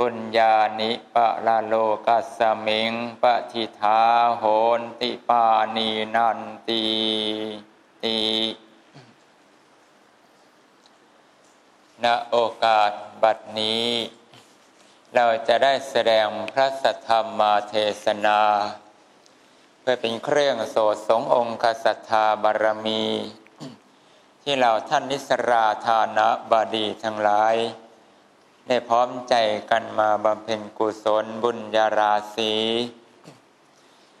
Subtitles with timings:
[0.00, 1.74] ปุญญานิปะละโล
[2.06, 2.92] กัสสมิง
[3.22, 4.02] ปะทิทา
[4.38, 4.44] โห
[4.78, 5.44] นติปา
[5.76, 6.84] นีนันตี
[8.02, 8.18] ตี
[12.04, 13.90] ณโอกาสบัดนี้
[15.14, 18.40] เราจะได้แสดงพระสัทธรรมาเทศนา
[19.80, 23.04] เพื่อเป็นเครื่องโสดสงองค์สัทธาบารมี
[24.42, 27.56] ที่เราท่านนิสราธานะบดีทั้งหลาย
[28.68, 29.34] ได้พร้อมใจ
[29.70, 32.52] กันมาบำเพ็ญกุศลบุญญาราศี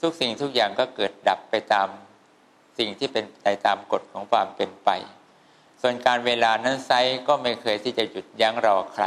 [0.00, 1.88] ทุกสิ่งทุกอย่างก็เกิดดับไปตาม
[2.78, 4.90] สิ่งที่เป็นไปตามกฎของความเป็นไป
[5.80, 6.92] ส่วนการเวลานั้นไซ
[7.28, 9.04] ก็ไม่เคยที่จะหยุดยั้งรอใคร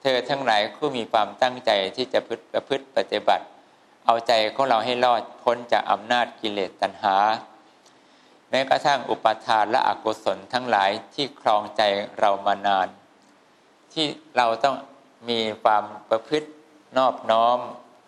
[0.00, 2.20] เธอทั้งหลายผู้มีความตั้งใจที่จะ
[2.52, 3.44] ประพฤติปฏิบัติ
[4.06, 7.16] เอาใจของเราให้รอดพ้นจากอำนาจกิเลสตัณหา
[8.50, 11.82] แม้กระทั่งอุปทานและอกุศลทั้งหลายที่ครองใจ
[12.18, 12.88] เรามานาน
[13.92, 14.06] ที่
[14.36, 14.76] เราต้อง
[15.28, 16.48] มีความประพฤติ
[16.96, 17.58] นอบน้อม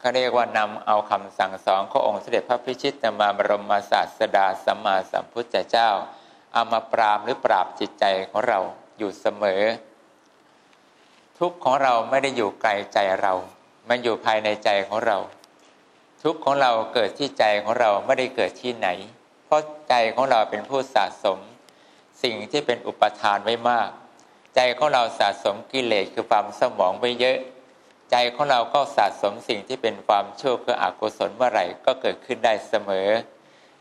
[0.00, 5.88] เขาเรียกว่านำเอาคำสั่งสอนขององค์เสด็จพระพิชิตมาบรมศาสดาสัมมาสัมพุทธเจ้า
[6.52, 8.58] เอามาปรามหรือปราบจิตใจของเรา
[8.98, 9.62] อยู่เสมอ
[11.38, 13.34] ทุกของเราไม่ได้อยู่ไกลใจเรา
[13.88, 15.18] มันอยู่ภายในใจของเรา
[16.22, 18.88] ทุกของเราเกิดที่ใจของเราไม่ได้เกิดที่ไหน
[19.46, 21.38] เพราะใจของเราเป็นผู้สะสม
[22.22, 23.88] สิ่งที่เป็นอุปทานไว้มาก
[24.54, 27.38] ใจของเราสะสมกิเลสคือความสมองไว้เยอะ
[28.10, 33.08] ใจของเราก็สะสมสิ่งที่เป็นความชั่วคืออกุศลเมื่อไหร่ก็เกิดขึ้นได้เสมอ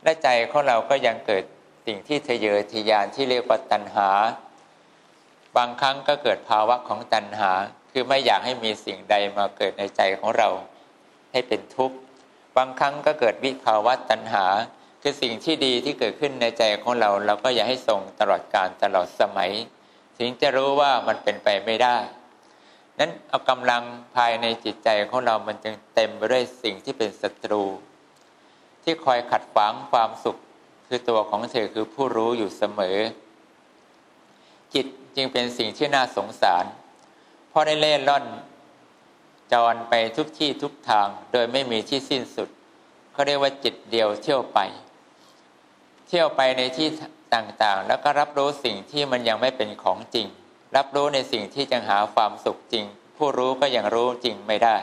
[0.03, 1.43] และใจของเราก็ยังเกิด
[1.85, 4.09] สิ่งที่ทะเยอทะยานที่เรียกว่าตัณหา
[5.57, 7.51] บางครั้งก็เกิดภาวะของตัณหา
[7.91, 10.49] คือไม่อยากให้มีสิ่งใดมาเกิดในใจของเรา
[11.31, 11.97] ให้เป็นทุกข์
[12.57, 14.45] บางครั้งก็เกิดวิภาวะตัณหา
[15.01, 19.51] คือสิ่งที่ดีที่เกิดขึ้นในใจของเรา เราก็อยากให้ทรงตลอดการตลอดสมัย
[20.17, 21.97] ถึงจะรู้ว่ามันเป็นไปไม่ได้
[22.99, 23.83] นั้นเอากำลัง
[24.15, 27.63] ภายในจิตใจของเรามันจึงเต็มไปด้วยสิ่งที่เป็นศัตรู
[28.83, 30.37] ที่คอยขัดขวางความสุข
[30.93, 32.97] คือตัวของเธอคือผู้รู้อยู่เสมอ
[34.73, 34.85] จิต
[35.15, 36.65] จึงเป็นสิ่งที่น่าสงสาร
[37.49, 38.25] เพราะได้เล่นล่อน
[39.53, 42.49] จรไปทุกที่ทุกทางโดยไม่มีที่สิ้นสุด
[43.11, 44.59] เขาเรียกว่าจิตเดียวเที่ยวไป
[46.07, 46.87] เที่ยวไปในที่
[47.33, 50.27] ต่างๆ แล้วก็รับรู้สิ่งที่มันยังไม่เป็นของจริง
[50.75, 52.85] รับรู้ในสิ่งที่จะหาความสุขจริง
[53.17, 54.77] ผู้รู้ก็ยังรู้จริงไม่ได้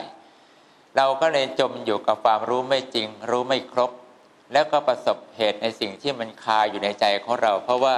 [0.96, 3.92] เราก็เลยจมอยู่กับความรู้ไม่จริง รู้ไม่ครบ
[4.52, 7.94] แล้วก็ประสบเหตุในสิ่งที่มันคาอยู่ในใจของเรา เพราะว่า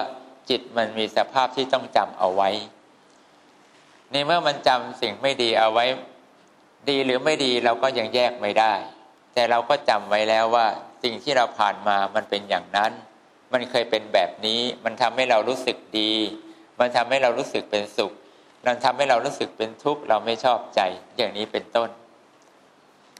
[0.50, 2.50] จิตมันมีสภาพที่ต้องจำเอาไว้
[4.12, 5.84] ในเมื่อมันจำสิ่งไม่ดีเอาไว้
[6.90, 8.74] ดีหรือไม่ดีเราก็ยังแยกไม่ได้
[9.34, 10.66] แต่เราก็จำไว้แล้วว่า
[11.02, 12.92] สิ่งที่เราผ่านมามันเป็นอย่างนั้น
[13.52, 16.12] มันเคยเป็นแบบนี้ มันทำให้เรารู้สึกดี
[16.80, 18.12] มันทำให้เรารู้สึกเป็นสุข
[18.66, 20.80] มันทำให้เรารู้สึกเป็นทุกข์เราไม่ชอบใจ
[21.16, 21.88] อย่างนี้เป็นต้น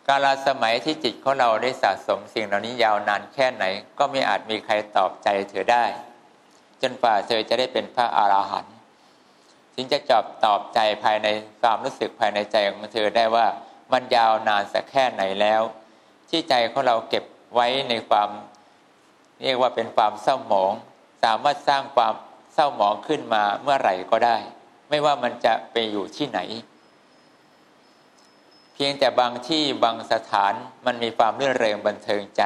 [0.09, 3.65] กาลสมัยที่จิตของเราได้สะสมสิ่งเหล่านี้ยาวนานแค่ไหน
[3.99, 5.85] ก็ไม่อาจมีใครตอบใจเธอได้
[6.81, 8.75] จนฝ่าเธอจะได้เป็นพระอาหารหันต์
[9.75, 11.29] ถึงจะจอบตอบใจภายใน
[11.63, 13.47] ความรู้สึกภายในใจของเธอได้ว่า
[13.93, 15.63] มันยาวนานสักแค่ไหนแล้ว
[16.29, 17.25] ที่ใจของเราเก็บ
[17.55, 18.31] ไว้ในความ
[19.43, 20.73] เรียกว่าเป็นความเศร้าหมอง
[21.25, 22.15] สามารถสร้างความ
[22.55, 24.37] เศร้าหมองขึ้นมาเมื่อไหร่ก็ได้
[24.89, 26.41] ไม่ว่ามันจะไปอยู่ที่ไหน
[28.83, 30.53] พียงแต่บางที่บางสถาน
[30.87, 32.43] มันมีความรื่นเริงบันเทิงใจ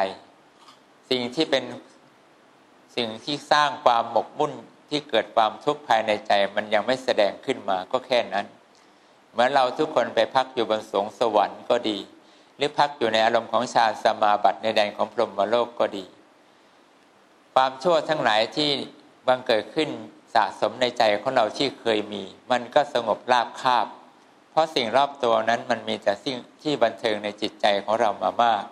[1.10, 1.64] สิ่งที่เป็น
[2.96, 4.52] สิ่งที่สร้างความหมกมุ่น
[4.90, 8.46] ที่เกิดความทุกข์ภายในใจ มันยังไม่แสดงขึ้นมาก็แค่นั้น
[9.32, 11.98] เหมือนเราทุกคนไปพักอยู่บนสงสวรรค์ก็ดี
[12.56, 16.04] หรือพักอยู่ในอารมณ์ของฌานสมาบัติในแดนของพรหมโลกก็ดี
[17.54, 18.70] ความชั่วทั้งหลายที่
[19.26, 19.88] บังเกิดขึ้น
[20.34, 23.88] สะสมในใจของเราที่เคยมี มันก็สงบราบคาบ
[24.54, 28.64] เพราะสิ่งรอบตัวนั้นมันมีแต่สิ่งที่บันเทิงในจิตใจของเรามามาก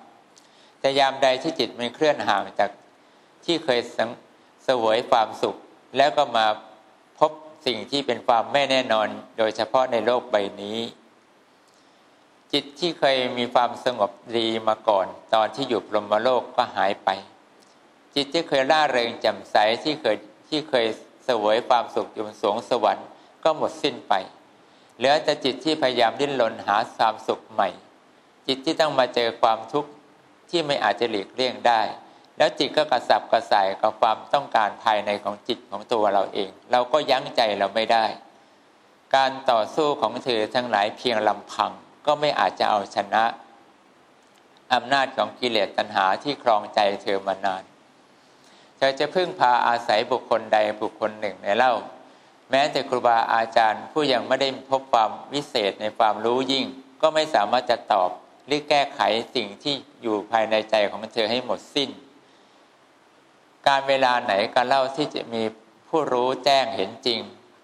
[0.80, 2.70] แต่ยามใดที่จิตมันเคลื่อนห่างจาก
[3.44, 3.80] ที่เคย
[4.64, 5.56] เสวยความสุข
[5.96, 6.46] แล้วก็มา
[7.18, 7.32] พบ
[7.66, 9.08] สิ่งที่เป็นความไม่แน่นอน
[9.38, 10.78] โดยเฉพาะในโลกใบนี้
[12.52, 17.08] จิตที่เคยมีความสงบดีมาก่อน ตอนที่อยู่พรหมโลกก็หายไป
[18.14, 20.16] จิตที่เคยล่าเริงแจ่มใสที่เคย
[20.48, 20.86] ที่เคย
[21.24, 23.06] เสวยความสุขอยู่บนสวงสวรรค์
[23.44, 24.14] ก็หมดสิ้นไป
[25.02, 27.68] เหลือแต่จิตที่พยายามดิ้นรนหาความสุขใหม่
[28.46, 29.90] จิตที่ต้องมาเจอความทุกข์
[30.50, 31.80] ที่ไม่อาจจะหลีกเลี่ยงได้
[32.36, 38.04] แล้วจิตก็กระสับกระส่ายกับความต้องการภายในของจิตของตัวเราเอง เราก็ยั้งใจเราไม่ได้
[39.16, 41.70] การต่อสู้ของเธอทั้งหลายเพียงลำพัง
[42.06, 43.24] ก็ไม่อาจจะเอาชนะ
[44.74, 47.62] อำนาจของกิเลสตัณหาที่ครองใจเธอมานาน
[48.76, 51.74] เธอจะพึ่งพาอาศัยบุคคลใดบุคคลหนึ่งในเล่า
[52.54, 56.66] แม้แต่ครูบาอาจารย์ ผู้ยังไม่ได้พบความวิเศษในความรู้ยิ่ง
[57.02, 58.10] ก็ไม่สามารถจะตอบ
[58.46, 59.00] หรือแก้ไข
[59.34, 61.90] สิ่งที่อยู่ภายในใจของเธอให้หมดสิ้น
[63.66, 65.42] การเวลาไหนก็เล่าที่จะมี
[65.88, 67.20] ผู้รู้แจ้งเห็นจริง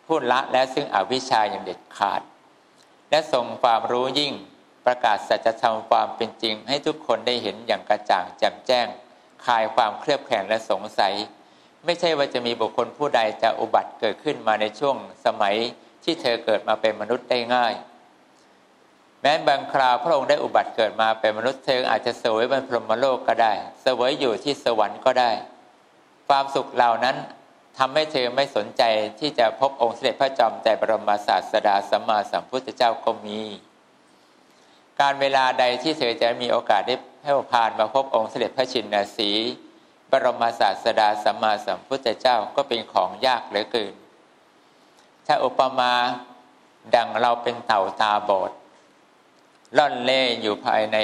[0.06, 2.20] ผู้ละและซึ่งอวิชชาอย่างเด็ดขาด
[3.10, 4.32] และทรงความรู้ยิ่ง
[4.86, 8.86] ประกาศสัจธรรมความเป็นจริง ให้ทุกคนได้เห็นอย่างกระจ่างแจ่มแจ้ง
[9.46, 11.14] คลายความเครียดแข็งและสงสัย
[11.84, 14.96] ไม่ใช่ว่าจะมีบุคคลผู้ใดจะอุบัติเกิดขึ้นมาในช่วง
[15.26, 15.54] สมัย
[16.04, 17.74] ที่เธอเกิดมาเป็นมนุษย์ได้ง่าย
[19.22, 23.52] แม้บางคราวพระองค์ได้อุบัติเกิดมาเป็นมนุษย์เธออาจจะเสวยบนพรหมโลกก็ได้
[23.82, 25.30] เสวยอยู่ที่สวรรค์ก็ได้
[26.28, 27.16] ความสุขเหล่านั้น
[27.78, 28.82] ทำให้เธอไม่สนใจ
[29.20, 33.40] ที่จะพบองค์เสด็จพระจอมแต่บรมศาสดาสัมมาสัมพุทธเจ้าก็มี
[35.00, 39.30] การเวลาใดที่เธอจะมีโอกาสได้ให้ผ่านมาพบองค์เสด็จพระชินสี
[40.10, 43.94] บรมศาสดาสัมมาสัมพุทธเจ้าก็เป็นของยากเหลือเกิน
[45.26, 45.92] ถ้าอุปมา
[46.94, 48.50] ดังเราเป็นเต่าตาบอด
[49.76, 50.96] ล่อนเล่อยู่ภายใน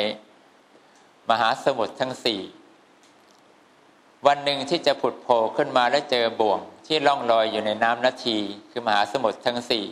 [1.31, 2.41] มหาสมุทรทั้งสี่
[4.27, 8.39] วันหนึ่งที่จะผุดโผล่ขึ้นมาและเจอบ่วง ที่ล่องลอยอยู่ในน้ำนาที
[8.71, 9.85] คือมหาสมุทรทั้งสี่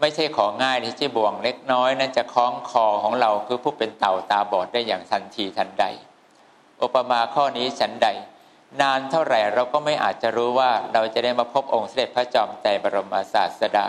[0.00, 5.84] ไม่ใช่ของง่ายที่จะบ่วงเล็กน้อยนั้นจะคล้องคอของเราคือผู้เป็นเต่าตาบอดได้อย่างทันทีทันใด
[6.82, 8.08] อุปมาข้อนี้ฉันใด
[8.80, 13.86] นานเท่าไหร่เราก็ไม่อาจจะรู้ว่าเราจะได้มาพบองค์เสด็จพระจอมไตรบรมศาสดา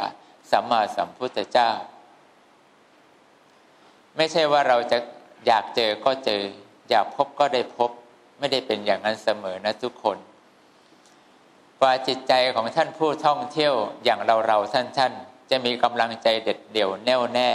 [0.52, 1.70] สัมมาสัมพุทธเจ้า
[4.18, 4.98] ไม่ใช่ว่าเราจะ
[5.48, 6.42] อยากเจอก็เจอ
[6.90, 7.92] อยากพบก็ได้พบ
[8.40, 10.18] ไม่ได้เป็นอย่างนั้นเสมอนะทุกคน
[11.80, 15.14] กว่าจิตใจของท่านผู้ท่องเที่ยวอย่างเราเราท่านท่าน
[15.52, 17.50] จะมีกำลังใจเด็ดเดี่ยวแน่วแน่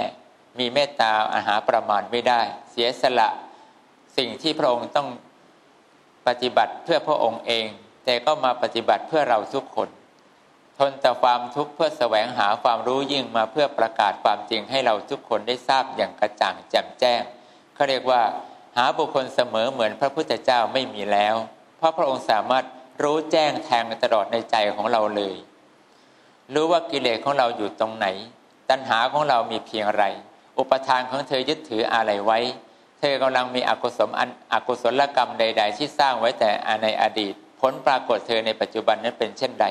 [0.59, 2.41] มีเมตตาอาหาประมาณไม่ได้
[2.71, 3.29] เสียสละ
[4.17, 5.09] สิ่งที่พระองค์ต้อง
[6.29, 7.67] ปฏิบัติเพื่อพระองค์เอง
[8.05, 9.89] แต่ก็มาปฏิบัติเพื่อเราทุกคน
[10.79, 17.20] ทนต่อความทุกข์เพื่อแสวงหาความรู้ยิ่งมาเพื่อประกาศความจริงให้เราทุกคนได้ทราบอย่างกระจ่างแจ่มแจ้ง
[17.75, 18.23] เขาเรียกว่า
[18.77, 21.35] หาบุคคลเสมอเหมือนพระพุทธเจ้าไม่มีแล้ว
[21.79, 22.65] เพราะพระองค์สามารถ
[23.03, 25.35] รู้แจ้งแทงตลอดในใจของเราเลย
[26.55, 28.06] รู้ว่ากิเลสของเราอยู่ตรงไหน
[28.70, 30.05] ตัณหาของเรามีเพียงไร
[30.58, 32.39] อุปทานของเธอยึดถืออะไรไว้
[32.98, 34.10] เธอกำลังมีอกุศล
[34.52, 36.50] อกุศลกรรมใด ๆ ที่สร้างไว้แต่
[36.82, 39.67] ในอดีต ผลปรากฏเธอในปัจจุบันนั้นเป็นเช่นใด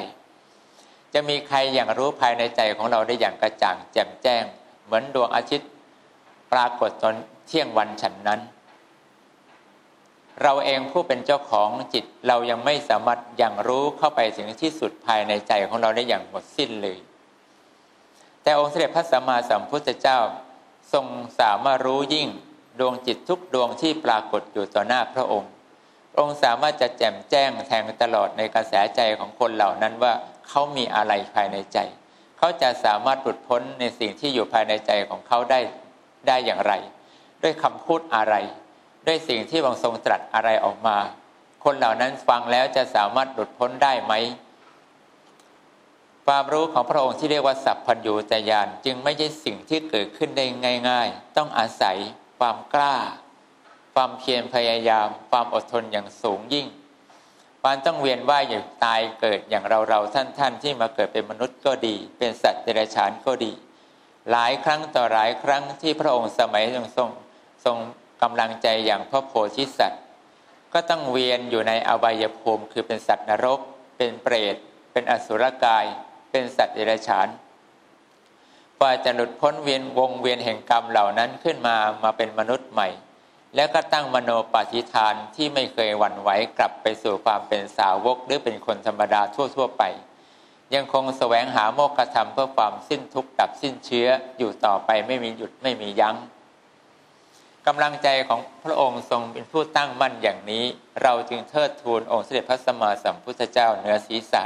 [1.14, 4.44] จะมีใครอย่างรู้ภายในใจของเราได้อย่างกระจ่างแจ่มแจ้ง
[4.86, 5.70] เหมือนดวงอาทิตย์
[6.52, 7.16] ปรากฏตอน
[7.48, 8.42] เที่ยงวันฉันนั้น
[10.44, 16.98] เราเองผู้เป็นเจ้าของจิตเรายังไม่สามารถยังรู้เข้าไปถึงที่สุดภายในใจของเราได้อย่างหมดสิ้นเลย
[18.44, 20.20] แต่องค์เสด็จพระสัมมาสัมพุทธเจ้า
[20.94, 21.06] ทรง
[21.40, 22.28] สามารถรู้ยิ่ง
[22.80, 25.52] ดวงจิตทุกดวงที่ปรากฏอยู่ต่อหน้าพระองค์
[26.20, 30.14] องค์สามารถจะแจ่มแจ้งแทงตลอดในกระแสใจของคนเหล่านั้นว่า
[30.48, 31.78] เขามีอะไรภายในใจ
[32.38, 35.60] เขาจะสามารถหลุดพ้นในสิ่งที่อยู่ภายในใจของเขาได้
[36.28, 36.74] ได้อย่างไร
[37.44, 38.36] ด้วยคำพูดอะไร
[39.08, 40.98] ด้วยสิ่งที่บางทรงตรัสอะไรออกมา
[41.64, 44.14] คนเหล่านั้นฟังแล้วจะสามารถหลุดพ้นได้ไหม
[46.26, 50.46] ความรู้ของพระองค์ที่เรียกว่าสัพพัญญูตยานจึงไม่ใช่สิ่งที่เกิดขึ้นได้
[50.90, 51.98] ง่าย ๆ ต้องอาศัย
[52.38, 52.96] ความกล้า
[53.94, 56.68] ความเพียรพยายาม ความอดทนอย่างสูงยิ่ง
[57.64, 63.52] ปานต้องเวียนว่ายอยู่ตายเกิดอย่างเราเราท่านท่านที่มาเกิดเป็นมนุษย์ก็ดี เป็นสัตว์เดรัจฉานก็ดี
[64.32, 67.10] หลายครั้งต่อหลายครั้งที่พระองค์สมัยทรงทรง
[67.66, 67.78] ทรง
[68.22, 70.02] กำลังใจอย่างพระโพธิสัตว์
[70.74, 73.60] ก็ต้องเวียนอยู่ในอบายภูมิคือเป็นสัตว์นรก
[73.98, 74.56] เป็นเปรต
[74.92, 75.86] เป็นอสุรกาย
[76.32, 77.28] เป็นสัตว์เดรัจฉาน
[78.82, 82.88] ว่าจะหลุดพ้นเวียนวงเวียนแห่งกรรมเหล่านั้นขึ้นมามาเป็นมนุษย์ใหม่
[83.56, 89.84] แล้วก็ตั้งมโนปฏิฐานที่ไม่เคยหวั่นไหวกลับไปสู่ความเป็นสาวกหรือเป็นคนธรรมดาทั่ว ๆ ไป
[90.74, 94.08] ยังคงแสวงหาโมกขธรรมเพื่อความสิ้นทุกข์ดับสิ้นเชื้อ
[94.38, 96.16] อยู่ต่อไปไม่มีหยุดไม่มียัง้ง
[97.68, 100.64] กำลังใจของพระองค์ทรงเป็นผู้ตั้งมั่นอย่างนี้
[101.04, 104.44] เราจึงเทิดทูนองค์เสด็จพระสัมมาสัมพุทธเจ้าเหนือศีรษะ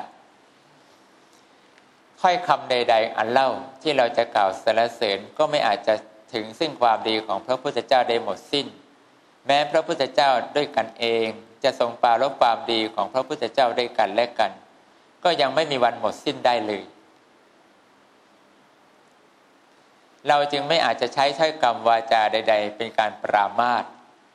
[2.22, 3.50] ถ้อยคำใด ๆ อันเล่า
[3.82, 5.94] ที่เราจะกล่าวสรรเสริญก็ไม่อาจจะ
[6.34, 8.68] ถึงซึ่งความดีของพระพุทธเจ้าได้หมดสิ้น
[9.46, 11.28] แม้พระพุทธเจ้าด้วยกันเอง
[11.64, 14.52] จะทรงปารบความดีของพระพุทธเจ้าด้วยกันและกัน
[15.24, 16.84] ก็ยังไม่มีวันหมดสิ้นได้เลย
[20.28, 23.84] เราจึงไม่อาจจะใช้ถ้อยคำวาจาใด ๆ เป็นการปรามาส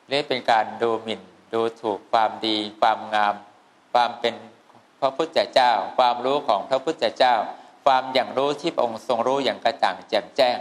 [0.07, 1.21] หรือเป็นการดูหมิ่น
[1.53, 3.35] ดูถูกความดี ความงาม
[3.93, 4.35] ความเป็น
[4.99, 7.35] พระพุทธเจ้า ความรู้ของพระพุทธเจ้า
[7.87, 10.57] ความอย่างรู้ที่พระองค์ทรงรู้อย่างกระจ่างแจ่มแจ้ง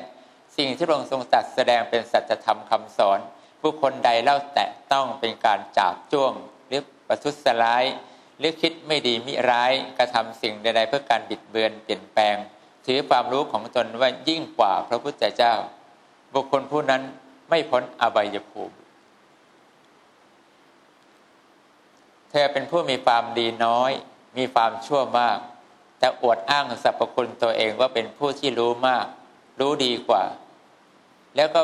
[0.57, 3.19] สิ่งที่พระองค์ทรงตัดแสดงเป็นสัจธรรมคำสอน
[3.61, 6.33] ผู้คนใดเล่าแตะต้องเป็นการจาบจ้วง
[6.67, 7.85] หรือประทุษร้าย
[8.39, 12.37] หรือคิดไม่ดีมิร้ายกระทำสิ่งใดๆเพื่อการบิดเบือนเปลี่ยนแปลง
[12.87, 15.55] ถือความรู้ของตนว่ายิ่งกว่าพระพุทธเจ้า
[16.35, 17.03] บุคคลผู้นั้น
[17.49, 18.77] ไม่พ้นอบายภูมิ
[22.31, 23.93] เธอเป็นผู้มีความดีน้อย
[24.37, 25.39] มีความชั่วมาก
[26.07, 29.07] แต่อวดอ้างสรรพคุณตัวเองว่าเป็นผู้ที่รู้มาก
[29.61, 30.25] รู้ดีกว่า
[31.37, 31.61] แล้วก็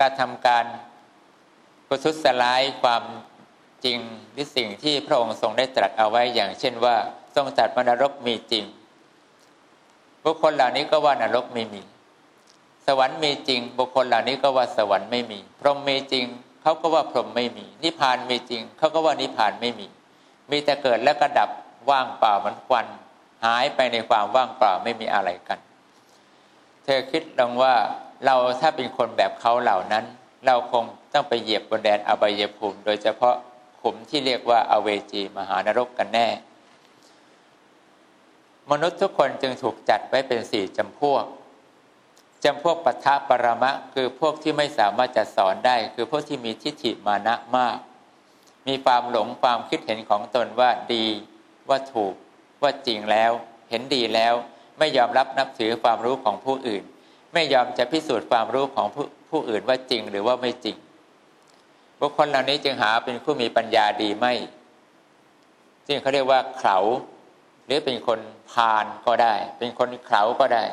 [0.00, 0.64] การทำการ
[1.88, 3.02] ประทุษร้ายความ
[3.84, 3.98] จริง
[4.32, 6.96] หรือสิ่งที่พระองค์ทรงได้ตรัสเอาไว้อย่างเช่นว่า
[7.34, 8.64] ทรงตรัสว่านรกมีจริง
[10.24, 11.82] บุคคลเหล่านี้ก็ว่านรกไม่มี
[12.86, 16.26] สวรรค์มีจริง บุคคลเหล่านี้ก็ว่าสวรรค์ไม่มี พรหมมีจริง
[16.62, 19.86] เขาก็ว่าพรหมไม่มี นิพพานมีจริง เขาก็ว่านิพพานไม่มี
[20.50, 21.48] มีแต่เกิดและกระดับ
[21.90, 22.86] ว่างเปล่าเหมือนควัน
[23.44, 25.58] หายไปในความว่างเปล่าไม่มีอะไรกัน
[26.84, 27.74] เธอคิดลองว่า
[28.24, 30.04] เราถ้าเป็นคนแบบเขาเหล่านั้น
[30.46, 33.34] เราคงต้องไปเหยียบบนแดนอบายภูมิ โดยเฉพาะ
[33.80, 36.28] ขุมที่เรียกว่าอเวจีมหานรกกันแน่
[38.70, 41.24] มนุษย์ทุกคนจึงถูกจัดไว้เป็นสี่จำพวก
[42.44, 47.78] จำพวกปัทภปรมะ คือพวกที่ไม่สามารถจะสอนได้ คือพวกที่มีทิฏฐิมานะมาก
[48.66, 51.06] มีความหลงความคิดเห็นของตนว่าดี
[51.68, 52.14] ว่าถูก
[52.62, 53.32] ว่าจริงแล้ว
[53.70, 54.34] เห็นดีแล้ว
[54.78, 56.82] ไม่ยอมรับนับถือความรู้ของผู้อื่น
[57.34, 60.76] ไม่ยอมจะพิสูจน์ความรู้ของผู้ผู้อื่นว่าจริงหรือว่าไม่จริง
[62.00, 64.34] บุคคลเหล่านี้จึงหาเป็นผู้มีปัญญาดีไม่
[65.86, 66.78] ซึ่งเขาเรียกว่าเขา
[67.66, 68.20] หรือเป็นคน
[68.50, 70.64] พาลก็ได้ เป็นคนเขาก็ได้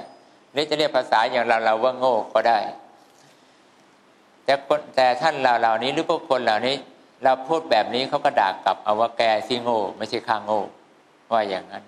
[0.51, 2.59] หรือจะเรียกภาษาอย่างเราเราว่าโง่ก็ได้
[4.45, 4.53] แต่
[4.95, 6.75] แต่ท่านเราเหล่านี้หรือพวกคนเหล่านี้
[7.23, 10.61] เราพูดแบบนี้เขาก็ด่ากลับเอาว่าแกซิโง่ ไม่ใช่ข้างโง่
[11.33, 11.83] ว่าอย่างนั้น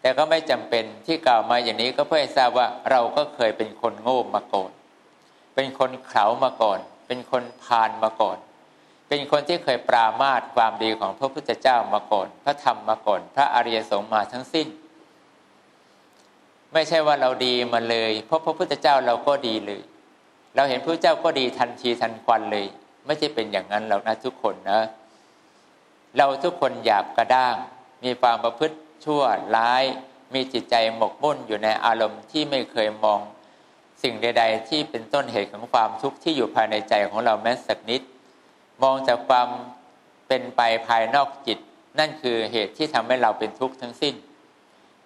[0.00, 4.70] แต่ก็ไม่จำเป็นที่กล่าวมาอย่างนี้ก็เพื่อให้ทราบว่าเราก็เคยเป็นคนโง่มาก่อน
[5.54, 8.38] เป็นคนเขามาก่อน เป็นคนพาลมาก่อน
[9.08, 14.66] เป็นคนที่เคยปรามาสความดีของพระพุทธเจ้ามาก่อน พระธรรมมาก่อน พระอริยสงฆ์มาทั้งสิ้น
[16.72, 19.82] ไม่ใช่ว่าเราดีมาเลย เพราะพระพุทธเจ้าเราก็ดีเลย
[20.54, 22.66] เราเห็นพระเจ้าก็ดีทันทีทันควันเลย
[23.06, 24.80] ไม่ใช่เป็นอย่างนั้นหรอกนะทุกคนนะ
[26.16, 27.56] เราทุกคนหยาบกระด้าง
[28.04, 29.22] มีความประพฤติชั่ว
[29.56, 29.84] ร้าย
[30.34, 33.20] มีจิตใจหมกมุ่นอยู่ในอารมณ์ที่ไม่เคยมอง
[34.02, 38.02] สิ่งใด ๆ ที่เป็นต้นเหตุของความทุกข์ที่อยู่ภายในใจของเราแม้สักนิด
[38.82, 39.48] มองจากความ
[40.28, 41.58] เป็นไปภายนอกจิต
[41.98, 44.14] นั่นคือเหตุที่ทำให้เราเป็นทุกข์ทั้งสิ้น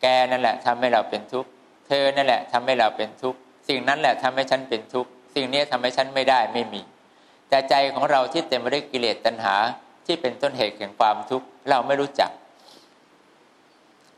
[0.00, 1.49] แกนั่นแหละทำให้เราเป็นทุกข์
[1.87, 6.80] เธอนั่นแหละทำให้เราเป็นทุกข์สิ่งนั้นแหละทำให้ฉันเป็นทุกข์สิ่งนี้ทำให้ฉันไม่ได้ไม่มี
[7.49, 9.54] แต่ใจของเราที่เต็มไปด้วยกิเลสตัณหา
[10.06, 12.30] ที่เป็นต้นเหตุแห่งความทุกข์เราไม่รู้จัก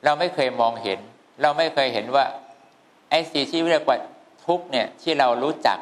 [0.05, 0.99] เราไม่เคยมองเห็น
[1.43, 2.25] เราไม่เคยเห็นว่า
[3.11, 3.99] ไอ้สิ่งที่เรียกว่า
[4.47, 5.79] ทุกเนี่ยที่เรารู้จัก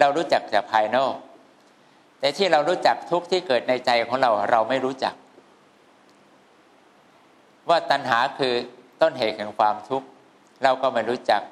[0.00, 1.14] เรารู้จักจากภายนอก
[2.20, 5.14] แต่ที่เรารู้จักทุกที่เกิดในใจของเราเราไม่รู้จัก
[7.68, 8.54] ว่าตัณหาคือ
[9.02, 10.06] ต้นเหตุแห่งความทุกข์
[10.62, 11.42] เราก็ไม่รู้จัก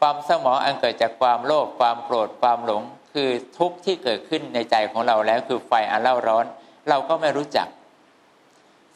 [0.00, 6.44] ความสมองอันเกิดจากความโลภความโกรธความหลง คือทุกข์ที่เกิดขึ้นในใจของเราแล้วคือไฟอันเล่าร้อน
[6.88, 7.66] เราก็ไม่รู้จัก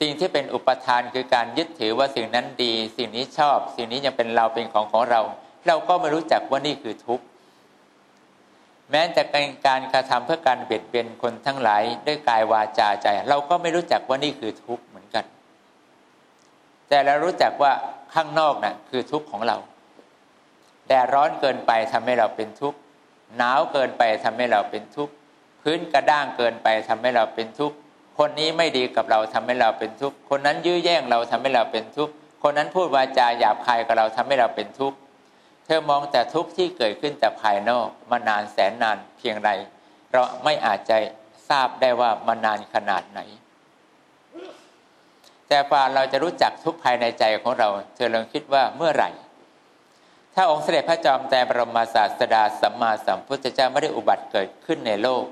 [0.07, 5.21] สิ่งที่เป็นอุปทานคือการยึดถือว่าสิ่งนั้นดี สิ่งนี้ชอบ สิ่งนี้ยังเป็นเราเป็นของของเรา
[5.67, 7.25] เราก็ไม่รู้จักว่านี่คือทุกข์
[8.91, 15.25] แม้แต่เป็นการกระทำเพื่อการเบียดเบียนคนทั้งหลายด้วยกายวาจาใจ เราก็ไม่รู้จักว่านี่คือทุกข์เหมือนกัน
[16.89, 17.73] แต่เรารู้จักว่า
[18.15, 19.57] ข้างนอกนะ่ะคือทุกข์ของเรา
[20.89, 22.79] แดดร้อนเกินไปทำให้เราเป็นทุกข์
[23.37, 25.13] หนาวเกินไปทำให้เราเป็นทุกข์
[25.63, 27.77] พื้นกระด้างเกินไปทำให้เราเป็นทุกข์
[28.19, 34.97] คนนี้ไม่ดีกับเราทำให้เราเป็นทุกข์ คนนั้นยื้อแย่งเราทำให้เราเป็นทุกข์ คนนั้นพูดวาจาหยาบคายกับเราทำให้เราเป็นทุกข์
[35.65, 39.51] เธอมองแต่ทุกข์ที่เกิดขึ้นแต่ภายนอกมานานแสนนานเพียงไร
[40.13, 40.97] เราไม่อาจจะ
[41.49, 43.21] ทราบได้ว่ามานานขนาดไหน
[45.49, 49.11] แต่กว่าเราจะรู้จักทุกภายในใจของเรา เธอลองคิดว่าเมื่อไหร่
[50.35, 55.25] ถ้าองค์เสด็จพระจอมแต่บรมศาสดาสัมมาสัมพุทธเจ้าไม่ได้อุบัติเกิดขึ้นในโลก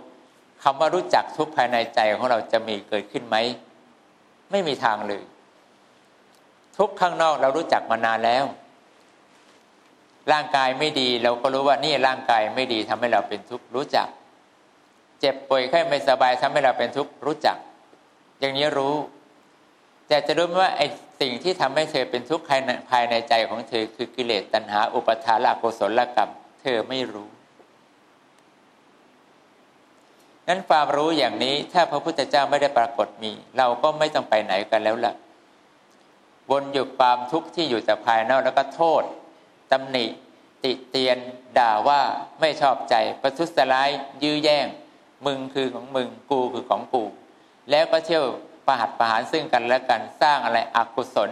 [0.63, 3.37] คำว่ารู้จักทุกภายในใจของเราจะมีเกิดขึ้นไหม
[4.51, 5.23] ไม่มีทางเลย
[6.79, 8.45] ทุกข้างนอกเรารู้จักมานานแล้ว
[10.33, 14.09] ร่างกายไม่ดีเราก็รู้ว่านี่ร่างกายไม่ดีทำให้เราเป็นทุกข์รู้จัก
[15.21, 17.57] เจ็บป่วยไข้ไม่สบายทำให้เราเป็นทุกข์รู้จัก
[18.41, 18.95] อย่างนี้รู้
[20.09, 20.87] แต่จะรู้ไหมว่าไอ้
[21.21, 26.31] สิ่งที่ทำให้เธอเป็นทุกข์ภายในภายในใจของเธอ คือกิเลสตัณหา อุปทานละกุศลกรรม
[26.63, 27.29] เธอไม่รู้
[30.49, 35.15] นั้นความรู้อย่างนี้ถ้าพระพุทธเจ้าไม่ได้ปรากฏมี เราก็ไม่ต้องไปไหนกันแล้วล่ะ
[36.51, 39.03] วนอยู่ความทุกข์ที่อยู่แต่ภายนอกแล้วก็โทษ
[39.73, 40.07] ตำหนิ
[40.65, 41.19] ติเตียน
[41.59, 42.01] ด่าว่า
[42.41, 43.91] ไม่ชอบใจ ประทุษร้าย
[44.23, 44.67] ยื้อแย่ง
[45.27, 47.05] มึงคือของมึง กูคือของกู
[47.71, 48.25] แล้วก็เที่ยว
[48.67, 51.31] ประหัตประหารซึ่งกันและกันสร้างอะไรอกุศล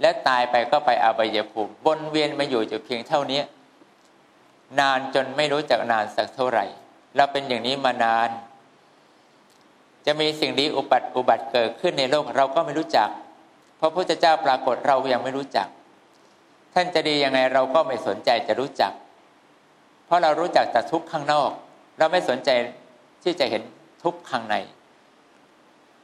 [0.00, 3.40] และตายไปก็ไปอบายภูมิวนเวียนมาอยู่อยู่เพียงเท่านี้
[4.78, 6.64] นานจนไม่รู้จักนานสักเท่าไหร่
[7.16, 8.30] เราเป็นอย่างนี้มานาน
[10.06, 13.08] จะมีสิ่งดีอุบัติอุบัติเกิดขึ้นในโลกเราก็ไม่รู้จัก
[13.76, 15.68] เพราะพระพุทธเจ้าปรากฏเรายังไม่รู้จัก
[16.74, 18.92] ท่านจะดียังไงเราก็ไม่สนใจจะรู้จัก
[20.06, 21.50] เพราะเรารู้จักแต่ทุกข้างนอก
[21.98, 22.50] เราไม่สนใจ
[23.22, 23.62] ที่จะเห็น
[24.04, 24.56] ทุกข้างใน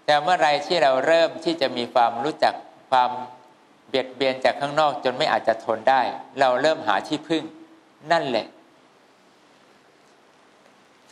[0.06, 2.54] แต่เมื่อไรที่เราเริ่มที่จะมีความรู้จัก
[2.90, 3.10] ความ
[3.88, 6.00] เบียดเบียนจากข้างนอกจนไม่อาจจะทนได้
[6.40, 7.42] เราเริ่มหาที่พึ่ง
[8.12, 8.46] นั่นแหละ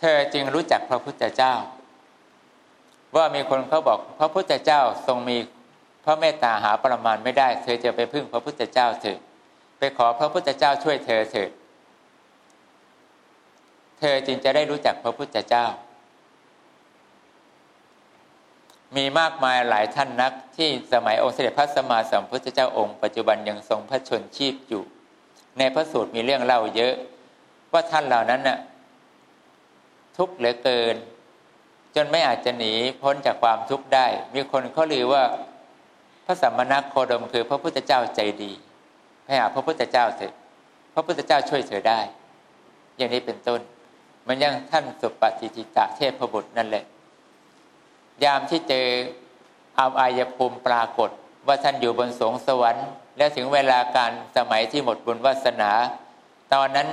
[0.04, 1.54] ธอจึงรู้จักพระพุทธเจ้า
[3.16, 5.38] ว่ามีคนเขาบอกพระพุทธเจ้าทรงมี
[6.04, 9.18] พระเมตตาหาประมาณไม่ได้ เธอจะไปพึ่งพระพุทธเจ้าเถิด
[9.78, 11.50] ไปขอพระพุทธเจ้าช่วยเธอเถิด
[13.98, 15.66] เธอจึงจะได้รู้จักพระพุทธเจ้า
[18.96, 24.82] มีมากมายหลายท่านนักที่สมัยองค์เสด็จพระสัมมาสัมพุทธเจ้าองค์ปัจจุบันยังทรงพระชนชีพอยู่
[25.58, 26.94] ในพระสูตรมีเรื่องเล่าเยอะ
[27.72, 28.58] ว่าท่านเหล่านั้นน่ะ
[30.16, 30.96] ทุกข์เหลือเกิน
[31.94, 32.72] จนไม่อาจจะหนี
[33.02, 35.22] พ้นจากความทุกข์ได้ มีคนเขาลือว่า
[36.24, 38.52] พระสัมมาณโคดมคือพระพุทธเจ้าใจดี
[39.26, 40.34] ให้หาพระพุทธเจ้าเถอะ
[40.94, 42.00] พระพุทธเจ้าช่วยเธอได้
[42.96, 43.60] อย่างนี้เป็นต้น
[44.28, 46.84] มันยังท่านสุปฏิจิตะเทพบุตรนั่นแหละ
[48.24, 48.86] ยามที่เจอ
[49.78, 51.10] อาอายภูมิปรากฏ
[51.46, 52.86] ว่าท่านอยู่บนสวงสวรรค์
[53.18, 55.70] และถึงเวลาการสมัยที่หมดบุญวาสนา
[56.52, 56.88] ตอนนั้น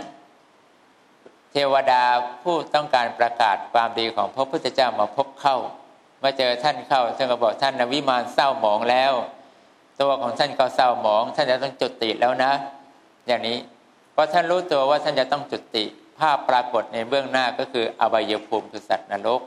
[1.52, 2.04] เทวดา
[2.44, 5.58] ผู้ต้องการประกาศความดีของพระพุทธเจ้ามาพบเข้า
[6.24, 9.14] มาเจอท่านเข้าท่านก็บอกท่านนวิมานเศร้าหมองแล้ว
[10.02, 12.52] ตัวของท่านก็เศร้าหมอง ท่านจะต้องจุดติแล้วนะ
[13.28, 13.58] อย่างนี้
[14.14, 15.84] เพราะท่านรู้ตัวว่าท่านจะต้องจุดติ
[16.20, 19.42] ภาพปรากฏในเบื้องหน้าก็คืออบายภูมิคือสัตว์นรก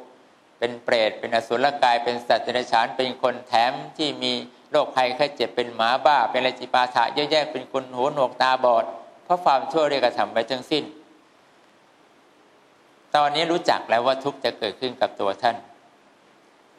[0.59, 4.33] เป็นเปรตเป็นอสุรกายเป็นสัตว์เดรัจฉานเป็นคนแถมที่มี
[4.71, 8.85] โรคภัยไข้เจ็บเป็นหมาบ้า เป็นอะไรจิปาถะเยอะแยะเป็นคนหูหนวกตาบอด
[9.25, 10.85] เพราะความชั่วเรียกกระทำไปทั้งสิ้น
[13.17, 15.57] ตอนนี้รู้จักแล้วว่าทุกจะเกิดขึ้นกับตัวท่าน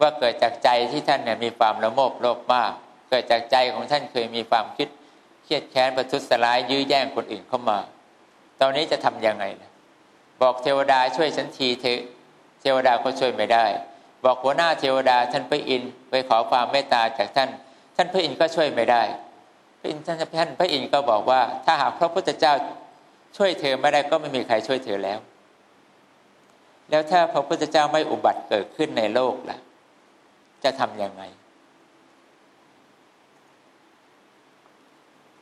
[0.01, 2.71] ว่าเกิดจากใจที่ท่านเนี่ยมีความละโมบโลภมาก
[3.09, 4.87] เกิดจากใจของท่านเคยมีความคิด
[5.43, 7.79] เครียดแค้นประทุษร้ายยื้อแย่งคนอื่นเข้ามา
[8.61, 9.71] ตอนนี้จะทํำยังไงนะ
[10.41, 12.01] บอกเทวดาช่วยฉันทีเถอะ
[12.61, 13.65] เทวดาก็ช่วยไม่ได้
[14.25, 17.49] บอกหัวหน้าเทวดาท่านพระอินทร์ไปขอความเมตตาจากท่าน
[17.95, 19.03] ท่านพระอินทร์ก็ช่วยไม่ได้
[19.79, 22.53] พระอินทร์ท่านพระอินทร์ก็บอกว่า ถ้าหากพระพุทธเจ้า
[23.37, 25.19] ช่วยเธอไม่ได้ก็ไม่มีใครช่วยเธอแล้ว
[26.89, 29.59] แล้วถ้าพระพุทธเจ้าไม่อุบัติเกิดขึ้นในโลกล่ะ
[30.63, 31.23] จะทำยังไง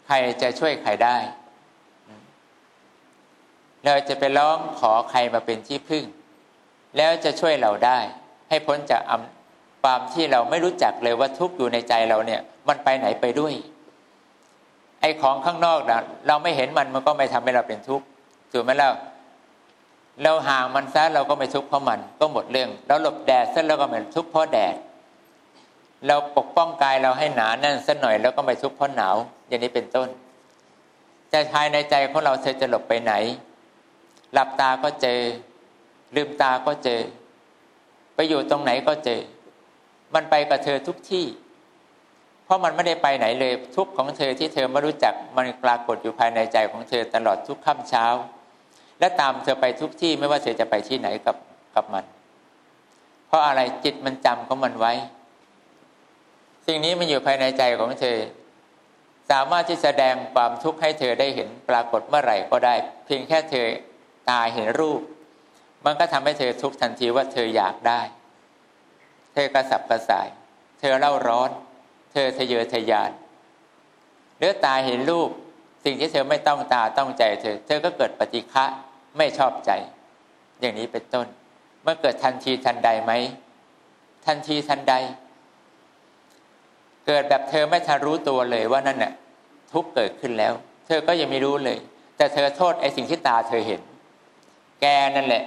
[0.06, 1.18] ใครจะช่วยใครได้
[3.86, 6.04] เราจะไปร้องขอใครมาเป็นที่พึ่ง
[6.98, 8.00] แล้วจะช่วยเราได้
[8.50, 9.02] ให้พ้นจาก
[9.84, 13.54] ความที่เราไม่รู้จักเลยว่าทุกอยู่ในใจเราเนี่ย มันไปไหนไปด้วย
[15.02, 18.06] ไอ้ของข้างนอกนะเราไม่เห็นมันมันก็ไม่ทำให้เราเป็นทุกข์
[18.52, 18.90] ถูกไหมล่ะ
[20.22, 24.76] เราห่างมันซะเราก็ไม่ทุกข์เพราะมันก็หมดเรื่องเราหลบแดดซะเราก็ไม่ทุกข์เพราะแดด
[26.08, 29.16] เราปกป้องกายเราให้หนาแน่นสักหน่อยแล้วก็ไม่ทุกข์เพราะหนาว
[29.48, 30.08] อย่างนี้เป็นต้น
[31.30, 33.14] แต่ภายในใจของเราเธอจะหลบไปไหน
[34.34, 35.20] หลับตาก็เจอ
[36.16, 37.02] ลืมตาก็เจอ
[38.16, 39.22] ไปอยู่ตรงไหนก็เจอ
[40.14, 41.26] มันไปกับเธอทุกที่
[42.46, 48.06] เพราะมันไม่ได้ไปไหนเลยทุกของเธอที่เธอไม่รู้จักมันปรากฏอยู่ภายในใจของเธอตลอดทุกค่ำเช้า
[49.04, 51.38] และตามเธอไปทุกที่ไม่ว่าเธอจะไปที่ไหนกับ
[51.76, 52.06] กับมัน
[53.28, 54.94] เพราะอะไรจิตมันจำของมันไว้
[56.66, 58.18] สิ่งนี้มันอยู่ภายในใจของเธอ
[59.32, 63.68] สามารถที่แสดงความทุกข์ให้เธอได้เห็นปรากฏเมื่อไหร่ก็ได้ เพียงแค่เธอ
[64.30, 65.02] ตาเห็นรูป
[65.86, 68.02] มันก็ทำให้เธอทุกข์ทันทีว่าเธออยากได้
[69.34, 70.28] เธอกระสับกระส่าย
[70.80, 71.50] เธอเล่าร้อน
[72.12, 73.12] เธอทะเยอทะยาน
[74.38, 75.30] เลือตาเห็นรูป
[75.84, 78.66] สิ่งที่เธอไม่ต้องตาต้องใจเธอ เธอก็เกิดปฏิฆะ
[79.18, 79.72] ไม่ชอบใจ
[80.62, 81.28] อย่างนี้เป็นต้น
[81.84, 83.12] เมื่อเกิดทันทีทันใดไหม
[84.26, 84.94] ทันทีทันใด
[87.08, 89.14] เกิดแบบเธอไม่ทันรู้ตัวเลยว่านั่นน่ะ
[89.74, 90.54] ทุกเกิดขึ้นแล้ว
[90.88, 91.78] เธอก็ยังไม่รู้เลย
[92.18, 93.82] แต่เธอโทษไอ้สิ่งที่ตาเธอเห็น
[94.82, 95.44] แกนั่นแหละ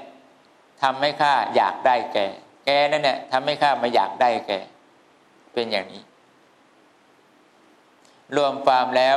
[0.83, 2.19] ทำให้ข้าอยากได้แก
[2.67, 4.53] แกนั่นแหละทำให้ข้ามาอยากได้แก
[5.53, 6.03] เป็นอย่างนี้
[8.37, 9.17] รวมความแล้ว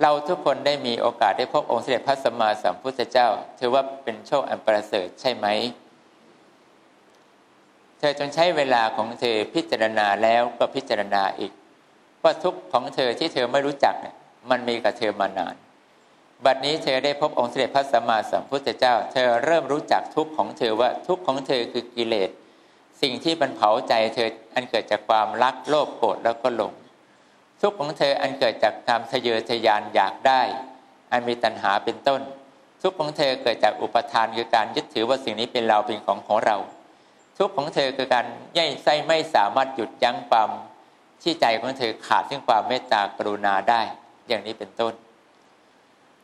[0.00, 3.28] เราทุกคนได้มีโอกาสได้พบองค์เสด็จพระสัมมาสัมพุทธเจ้า
[3.58, 5.46] ถือว่าเป็นโชคอันประเสริฐใช่ไหม
[7.98, 11.52] เธอจงใช้เวลาของเธอพิจารณาแล้วก็พิจารณาอีก
[12.22, 14.16] ว่าทุกของเธอที่เธอไม่รู้จักเนี่ย
[14.50, 15.54] มันมีกับเธอมานาน
[16.44, 22.30] บัดนี้เธอได้พบองค์เสด็จพระสัมมาสัมพุทธเจ้า เธอเริ่มรู้จักทุกของเธอว่าทุกของเธอคือกิเลส
[23.02, 26.72] สิ่งที่มันเผาใจเธออันเกิดจากความรักโลภโกรธแล้วก็หลง
[27.62, 30.42] ทุกข์ของเธออันเกิดจากความทะเยอทะยานอยากได้
[31.12, 32.20] อันมีตัณหาเป็นต้น
[32.82, 36.56] ทุกข์ของเธอเกิดจากอุปทานคือการยึดถือว่าสิ่งนี้เป็นเราเป็นของของเรา
[37.38, 40.50] ทุกข์ของเธอคือการย่ไส้ไม่สามารถหยุดยั้งความ
[41.22, 43.80] ที่ใจของเธอขาดซึ่งความเมตตากรุณาได้
[44.28, 44.92] อย่างนี้เป็นต้น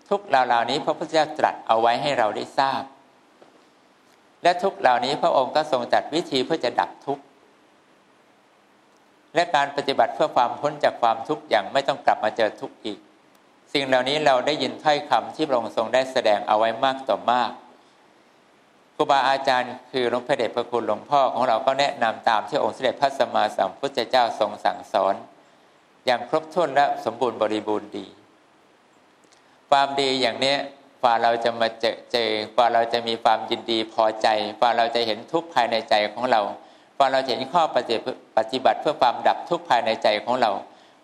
[0.08, 2.82] ทุกเหล่านี้พระพุทธเจ้าตรัสเอาไว้ให้เราได้ทราบ
[4.42, 7.22] และทุกเหล่านี้พระองค์ก็ทรงจัดวิธีเพื่อจะดับทุกข์
[9.34, 12.98] และการปฏิบัติเพื่อความพ้นจากความทุกข์อย่างไม่ต้องกลับมาเจอทุกข์อีก
[13.72, 17.50] สิ่งเหล่านี้เราได้ยินถ้อยคำที่พระองค์ทรงได้แสดงเอาไว้มากต่อมาก
[18.94, 25.14] ครูบาอาจารย์คือหลวงพ่อเดชพระคุณหลวงพ่อของเราก็แนะนำตามที่องค์เสด็จพระสัมมาสัมพุทธเจ้าทรงสั่งสอน
[26.06, 28.06] อย่างครบถ้วนและสมบูรณ์บริบูรณ์ดี
[29.70, 30.54] ความดีอย่างนี้
[31.02, 34.28] กว่าเราจะมาเจอเจอกว่าเราจะมีความยินดีพอใจ
[34.60, 36.40] กว่าเราจะเห็นทุกข์ภายในใจของเรา
[36.98, 37.62] กว่าเราเห็นข้อ
[38.36, 40.50] ปฏิบัติเพื่อความดับทุกข์ภายในใจของเรา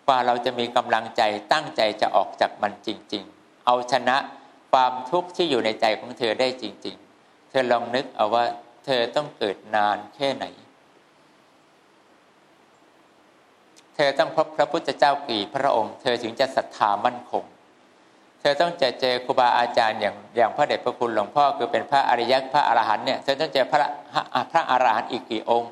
[0.07, 1.21] กว่าเราจะมีกำลังใจ
[1.53, 4.17] ตั้งใจจะออกจากมันจริง ๆ เอาชนะ
[4.71, 8.45] ความทุกข์ที่อยู่ในใจของเธอได้จริง ๆ เธอลองนึกเอาว่า
[8.85, 10.45] เธอต้องเกิดนานแค่ไหน
[13.95, 17.43] เธอต้องพบพระพุทธเจ้ากี่พระองค์ เธอถึงจะศรัทธามั่นคง
[18.41, 23.87] เธอต้องเจอเจอครูบาอาจารย์อย่างอย่างพระเดชพระคุณหลวงพ่อคือเป็นพระอริยะพระอรหันต์เนี่ย เธอต้องเจอพระ
[24.51, 25.71] พระอรหันต์อีกกี่องค์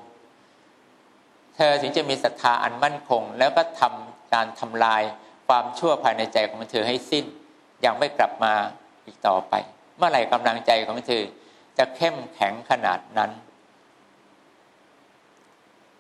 [1.56, 5.04] เธอถึงจะมีศรัทธาอันมั่นคง แล้วก็ทำการทำลาย
[5.48, 7.26] ความชั่วภายในใจของเธอให้สิ้น
[7.86, 8.54] ยังไม่กลับมา
[9.06, 9.54] อีกต่อไป
[9.98, 11.24] เมื่อไหร่กำลังใจของเธอ
[11.78, 13.32] จะเข้มแข็งขนาดนั้น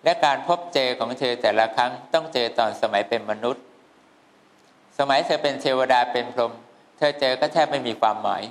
[0.03, 3.63] และการพบเจอของเธอแต่ละครั้งต้องเจอตอนสมัยเป็นมนุษย์
[4.99, 6.53] สมัยเธอเป็นเทวดาเป็นพรหม
[6.97, 8.43] เธอเจอก็แทบไม่มีความหมาย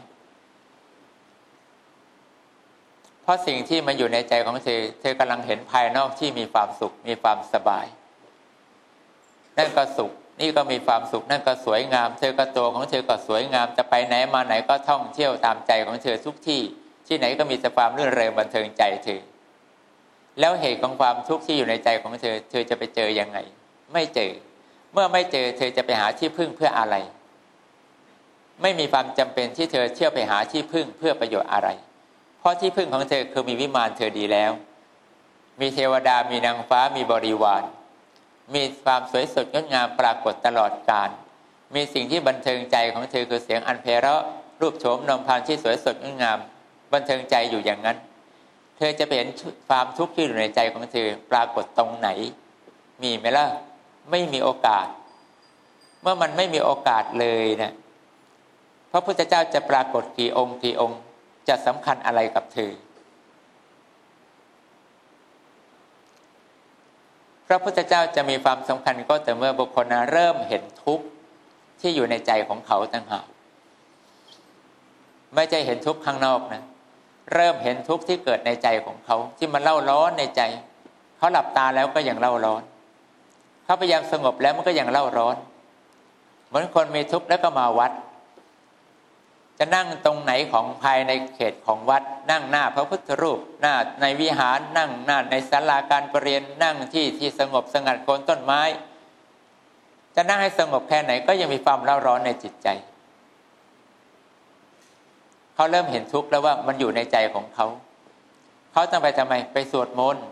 [3.22, 7.86] เพราะสิ่งที่มันอยู่ในใจของเธอ เธอกำลังเห็นภายนอกที่มีความสุข มีความสบาย
[9.58, 16.62] นั่นก็สุข นี่ก็มีความสุข นั่นก็สวยงาม เธอก็ตัวของเธอก็สวยงาม จะไปไหนมาไหนก็ท่องเที่ยวตามใจของเธอทุกที่
[17.06, 19.20] ที่ไหนก็มีแต่ความรื่นเริงบันเทิงใจเธอ
[20.40, 23.38] แล้วเหตุของความทุกข์ที่อยู่ในใจของเธอ เธอจะไปเจอยังไง
[23.92, 24.30] ไม่เจอ
[24.92, 26.96] เมื่อไม่เจอ เธอจะไปหาที่พึ่งเพื่ออะไร
[28.62, 31.68] ไม่มีความจำเป็นที่เธอเที่ยวไปหาที่พึ่งเพื่อประโยชน์อะไร
[32.42, 34.52] เพราะที่พึ่งของเธอคือมีวิมานเธอดีแล้ว
[35.60, 37.62] มีเทวดามีนางฟ้ามีบริวาร
[38.54, 41.10] มีความสวยสดงดงามปรากฏตลอดกาล
[41.74, 44.20] มีสิ่งที่บันเทิงใจของเธอคือเสียงอันเพราะ
[44.60, 46.38] รูปโฉมนมพานที่สวยสดงดงาม
[46.92, 47.96] บันเทิงใจอยู่อย่างนั้น
[48.76, 49.28] เธอจะเห็น
[49.68, 52.08] ความทุกข์ที่อยู่ในใจของเธอปรากฏตรงไหน
[53.02, 53.46] มีไหมล่ะ
[54.10, 54.86] ไม่มีโอกาส
[56.02, 57.72] เมื่อมันไม่มีโอกาสเลยเนะี่ย
[58.90, 61.00] พระพุทธเจ้าจะปรากฏกี่องค์กี่องค์
[61.48, 62.72] จะสำคัญอะไรกับเธอ
[67.46, 71.04] พระพุทธเจ้าจะมีความสำคัญก็แต่เมื่อบุคคลเริ่มเห็นทุกข์
[71.80, 73.26] ที่อยู่ในใจของเขาต่างหาก
[75.34, 76.62] ไม่ใช่เห็นทุกข์ข้างนอกนะ
[77.34, 80.42] เริ่มเห็นทุกข์ที่เกิดในใจของเขา ที่มันเล่าร้อนในใจ
[81.16, 82.62] เขาหลับตาแล้วก็ยังเล่าร้อน
[83.64, 85.36] เขาพยายามสงบแล้วมันก็ยังเล่าร้อน
[86.48, 87.92] เหมือนคนมีทุกข์แล้วก็มาวัด
[89.64, 98.62] จะนั่งตรงไหนของภายในเขตของวัด นั่งหน้าพระพุทธรูปหน้าในวิหารนั่งหน้าในศาลาการประเรียนนั่งที่ที่สงบสงัดโคนต้นไม้
[100.14, 102.68] จะนั่งให้สงบแค่ไหนก็ยังมีความเร่าร้อนในจิตใจ
[105.54, 107.66] เขาเริ่มเห็นทุกข์แล้วว่ามันอยู่ในใจของเขา
[108.72, 110.24] เขาต้องไปทำไมไปสวดมนต์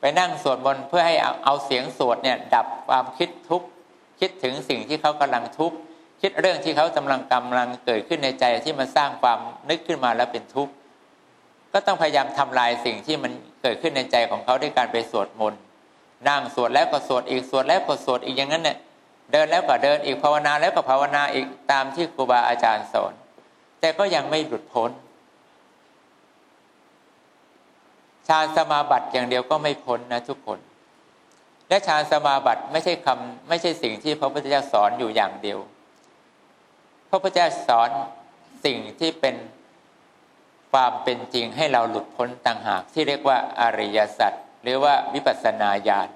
[0.00, 3.66] ไปนั่งสวดมนต์เพื่อให้เอาเอาเสียงสวดเนี่ยดับความคิดทุกข์
[4.20, 5.78] คิดถึงสิ่งที่เขากำลังทุกข์
[6.26, 10.72] คิดเรื่องที่เขากำลังกำลังเกิดขึ้นในใจที่มันสร้างความนึกขึ้นมาแล้วเป็นทุกข์
[11.72, 13.32] ก็ต้องพยายามทำลายสิ่งที่มัน
[13.62, 15.60] เกิดขึ้นในใจของเขาด้วยการไปสวดมนต์
[16.28, 18.76] นั่งสวดแล้วก็สวดอีกสวดแล้วก็สวดอีกอย่างนั้นเนี่ย
[19.32, 23.12] เดินแล้วก็เดินอีกภาวนาแล้วก็ภาวนาอีกตามที่ครูบาอาจารย์สอน
[23.80, 24.90] แต่ก็ยังไม่หลุดพ้น
[28.28, 30.58] ฌานสมาบัติอย่างเดียวก็ไม่พ้นนะทุกคน
[31.68, 35.60] และฌานสมาบัติไม่ใช่คำไม่ใช่สิ่งที่พระพุทธเจ้าสอนอยู่อย่างเดียว
[37.14, 37.90] ระพุทธเจ้าสอน
[38.64, 39.36] สิ่งที่เป็น
[40.72, 46.08] ความเป็นจริงให้เราหลุดพ้นต่างหากที่เรียกว่าอริยสัจหรือว่าวิปัสสนาญาณ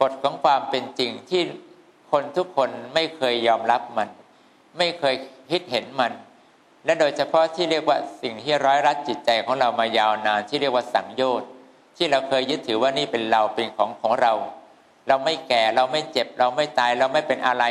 [0.00, 1.42] กฎของความเป็นจริงที่
[2.10, 4.08] คนทุกคนไม่เคยยอมรับมัน
[4.78, 5.14] ไม่เคย
[5.50, 6.12] คิดเห็นมัน
[6.84, 11.48] และโดยเฉพาะที่เรียกว่าสิ่งที่ร้อยรัดจิตใจของเรามายาวนานที่เรียกว่าสังโยชน์
[11.96, 14.32] ที่เราเคยยึดถือว่านี่เป็นเราเป็นของของเรา
[15.08, 17.64] เราไม่แก่เราไม่เจ็บ เราไม่ตายเราไม่เป็นอะไร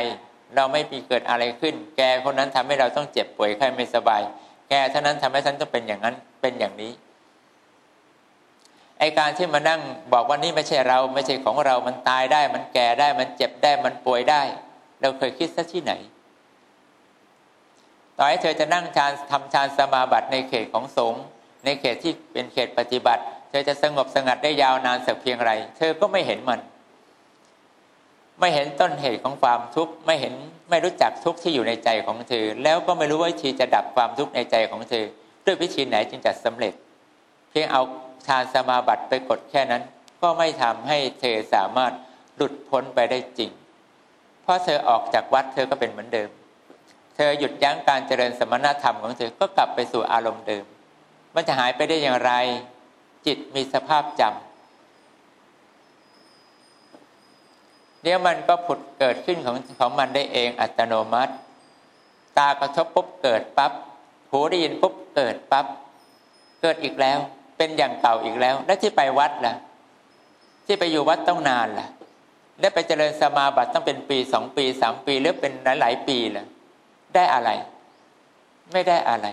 [0.54, 4.22] เราไม่มีเกิดอะไรขึ้น แกคนนั้นทำให้เราต้องเจ็บป่วยไข้ไม่สบาย
[4.68, 6.92] แกเท่านั้นทำให้ฉันต้องเป็นอย่างนั้นเป็นอย่างนี้
[8.98, 9.80] ไอการที่มานั่ง
[10.12, 14.42] บอกว่านี่ไม่ใช่เราไม่ใช่ของเรา มันตายได้ มันแก่ได้ มันเจ็บได้ มันป่วยได้
[15.00, 15.92] เราเคยคิดซะที่ไหน
[18.16, 21.22] ต่อให้เธอจะนั่งฌานทำฌานสมาบัติในเขตของสงฆ์
[21.64, 26.60] ในเขตที่เป็นเขตปฏิบัติ เธอจะสงบสงัดได้ยาวนานสักเพียงไร เธอก็ไม่เห็นมัน
[28.40, 30.34] ไม่เห็นต้นเหตุของความทุกข์ไม่เห็น
[30.70, 35.04] ไม่รู้จักทุกข์ที่อยู่ในใจของเธอ แล้วก็ไม่รู้ว่าวิธีจะดับความทุกข์ในใจของเธอ
[35.46, 36.74] ด้วยวิธีไหนจึงจะสำเร็จ
[37.50, 37.80] เพียงเอา
[38.26, 39.82] ฌานสมาบัติไปกดแค่นั้น
[40.22, 41.92] ก็ไม่ทำให้เธอสามารถ
[42.36, 43.50] หลุดพ้นไปได้จริง
[44.42, 46.28] เพราะเธอออกจากวัดเธอก็เป็นเหมือนเดิม
[47.16, 50.64] เธอหยุดยั้งการเจริญสมณธรรมของเธอก็กลับไปสู่อารมณ์เดิม
[51.34, 52.32] มันจะหายไปได้อย่างไร
[53.26, 54.45] จิตมีสภาพจำ
[58.06, 61.32] เดี๋ยวมันก็ผุดเกิดขึ้นของของมันได้เองอัตโนมัติ
[62.38, 63.72] ตากระทบปุ๊บเกิดปับ๊บ
[64.30, 65.66] หูได้ยินปุ๊บเกิดปับ๊บ
[66.62, 67.18] เกิดอีกแล้ว
[67.56, 69.54] เป็นอย่างเก่าอีกแล้ว และที่ไปวัดล่ะ
[70.66, 71.88] ที่ไปอยู่วัดต้องนานล่ะ
[72.60, 76.44] และไปเจริญสมาบัติต้องเป็นปีสองปีสามปีหรือเป็นหลายๆปีล่ะ
[77.14, 77.50] ได้อะไร
[78.72, 79.26] ไม่ได้อะไร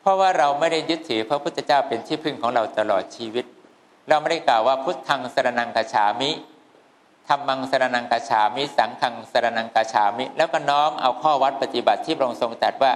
[0.00, 3.44] เพราะว่าเราไม่ได้ยึดถือพระพุทธเจ้าเป็นที่พึ่งของเราตลอดชีวิต
[4.08, 6.30] เราไม่ได้กล่าวว่าพุทธังสรนังกฉามิ
[7.28, 12.92] ธรรมังสรนังกาฉามิ สังฆังสรนังกาฉามิ แล้วก็น้อมเอาข้อวัดปฏิบัติที่พระองค์ทรงตรัสว่า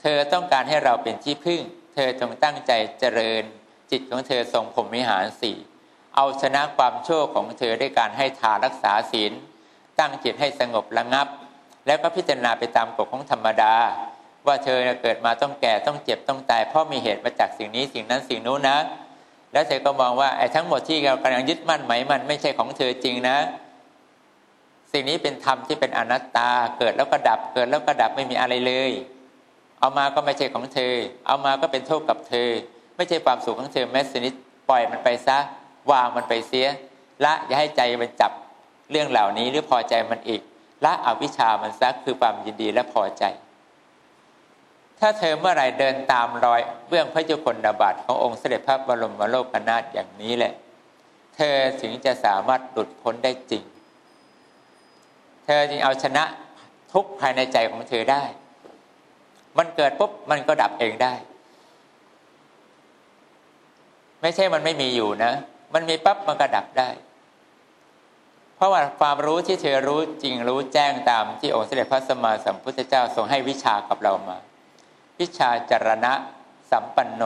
[0.00, 1.60] เธอต้องการให้เราเป็นที่พึ่ง
[1.94, 3.42] เธอจงตั้งใจเจริญ
[3.90, 5.56] จิตของเธอทรงผมวิหารสี่
[6.16, 9.32] เอาชนะความโชั่วของเธอด้วยการให้ทานรักษาศีล
[9.98, 11.26] ตั้งจิตให้สงบระงับ
[11.86, 13.74] แล้วก็พิจารณาไปตามกฎของธรรมดา
[14.46, 18.78] ว่าเธอเกิดมาต้องแก่ต้องเจ็บต้องตาย เพราะมีเหตุมาจากสิ่งนี้สิ่งนั้นสิ่งนู้นนะ
[19.52, 23.36] แล้วเธอก็มองว่าไอ้ทั้งหมดที่เรากำลังยึดมั่นหมายมันไม่ใช่ของเธอจริงนะ
[24.98, 28.92] สิ่งนี้เป็นธรรมที่เป็นอนัตตา เกิดแล้วก็ดับ เกิดแล้วก็ดับไม่มีอะไรเลย
[29.80, 30.94] เอามาก็ไม่ใช่ของเธอ
[31.26, 32.50] เอามาก็เป็นโทษกับเธอ
[32.96, 34.32] ไม่ใช่ความสุขของเธอแม้สนิด
[34.68, 35.38] ปล่อยมันไปซะ
[35.90, 36.66] วางมันไปเสีย
[37.24, 38.32] ละอย่าให้ใจมันจับ
[38.90, 40.40] เรื่องเหล่านี้หรือพอใจมันอีก
[40.84, 43.24] ละอวิชามันซักคือความยินดีและพอใจ
[44.98, 50.52] ถ้าเธอเมื่อไรเดินตามรอยเบื้องพระเจ้าคนดาบัตขององค์เสด็จพระบรมโลกนาถอย่างนี้แหละ
[51.36, 53.64] เธอถึงจะสามารถหลุดพ้นได้จริง
[55.46, 56.24] เธอจึงเอาชนะ
[56.92, 58.22] ทุกภายในใจของเธอได้
[59.58, 61.14] มันเกิดปุ๊บมันก็ดับเองได้
[64.22, 65.32] ไม่ใช่มันไม่มีอยู่นะ
[65.74, 66.88] มันมีปั๊บมันก็ดับได้
[68.56, 74.36] เพราะว่าความรู้ที่เธอรู้จริงรู้แจ้งตามที่องค์เสด็จพระสัมมาสัมพุทธเจ้าทรงให้วิชากับเรามา
[75.20, 76.12] วิชาจรณะ
[76.70, 77.22] สัมปันโน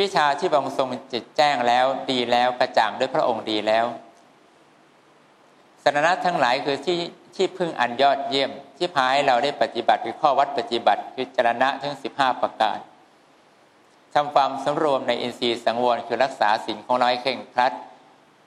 [0.00, 3.86] วิชาที่พระองค์ทรงจิตแจ้งแล้วดีแล้วกระจ่างด้วยพระองค์ดีแล้ว
[5.82, 6.98] สารณะทั้งหลายคือที่
[7.36, 12.78] ที่พึ่งอันยอดเยี่ยม ที่พาให้เราได้ปฏิบัติคือข้อวัดปฏิบัติคือจรณะทั้ง 15 ประการ
[14.14, 17.72] ทำความสำรวมในอินทรีย์สังวรคือรักษาสิ่งของเราให้เข่งครัด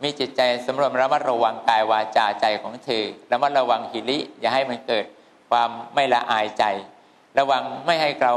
[0.04, 5.06] มีจิตใจสำรวมระมัดระวังกายวาจาใจของเธอระมัดระวังหิริอย่าให้มันเกิด
[5.50, 6.64] ความไม่ละอายใจ
[7.38, 8.34] ระวังไม่ให้เรา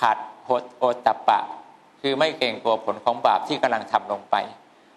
[0.00, 1.40] ขาดโหดโอตตะปะ
[2.00, 4.36] คือไม่เก่งกลัวผลของบาปที่กำลังทำลงไป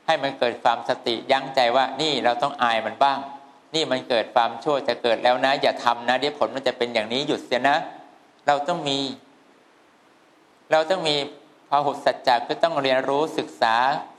[0.06, 3.20] ให้มันเกิดความสติยั้งใจว่านี่เราต้องอายมันบ้าง
[3.76, 7.76] นี่มันเกิดความชั่วจะเกิดแล้วนะ อย่าทำนะเดี๋ยวผลมันจะเป็นอย่างนี้หยุดเสียนะ
[8.48, 9.00] เราต้องมี
[10.72, 11.16] เราต้องมี
[11.70, 13.76] พหุสัจจะก็ต้องเรียนรู้ศึกษา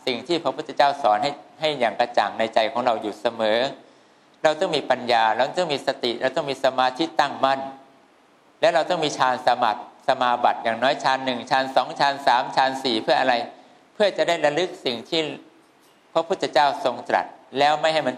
[0.07, 1.31] สิ่งที่พระพุทธเจ้าสอนให้
[1.61, 3.59] ให้อย่างกระจ่างในใจของเราอยู่เสมอ
[4.43, 7.61] เราต้องมีปัญญา เราต้องมีสติ เราต้องมีสมาธิตั้งมั่น
[8.61, 13.35] และเราต้องมีฌานสมาธิสมาบัติอย่างน้อยฌานหนึ่งฌานสองฌานสามฌานสี่เพื่ออะไร
[13.95, 15.21] เพื่อจะได้ระลึกสิ่งที่
[16.13, 17.27] พระพุทธเจ้าทรงตรัส
[17.59, 18.15] แล้วไม่ให้มัน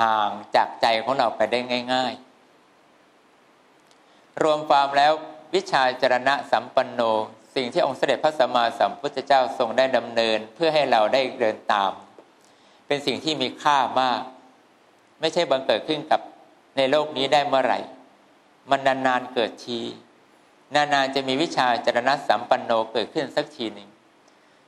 [0.00, 1.60] ห่างจากใจของเราไปได้
[1.94, 2.12] ง่าย
[3.46, 5.12] ๆ รวมความแล้ว
[5.54, 7.00] วิชาจรณะสัมปันโน
[7.54, 11.92] สิ่งที่องค์เสด็จพระสัมมาสัมพุทธเจ้าทรงได้ดำเนินเพื่อให้เราได้เดินตาม
[12.86, 14.20] เป็นสิ่งที่มีค่ามาก
[15.20, 16.20] ไม่ใช่บังเกิดขึ้นกับ
[16.76, 17.78] ในโลกนี้ได้เมื่อไหร่
[18.70, 19.80] มันนานๆเกิดที
[20.74, 23.88] นานๆจะมีวิชาจรณะสัมปันโนเกิดขึ้นสักทีหนึ่ง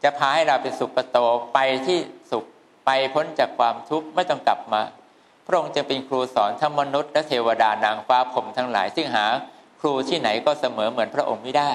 [0.02, 1.18] จะพาให้เราเป็นสุขโต
[1.52, 1.98] ไปที่
[2.30, 2.44] สุข
[2.84, 4.82] ไปพ้นจากความทุกข์ไม่ต้องกลับมา
[5.46, 9.26] พระองค์จะเป็นครูสอนทั้งมนุษย์ และเทวดานางฟ้าผมทั้งหลาย ซึ่งหา
[9.80, 11.72] ครูที่ไหนก็เสมอเหมือนพระองค์ไม่ได้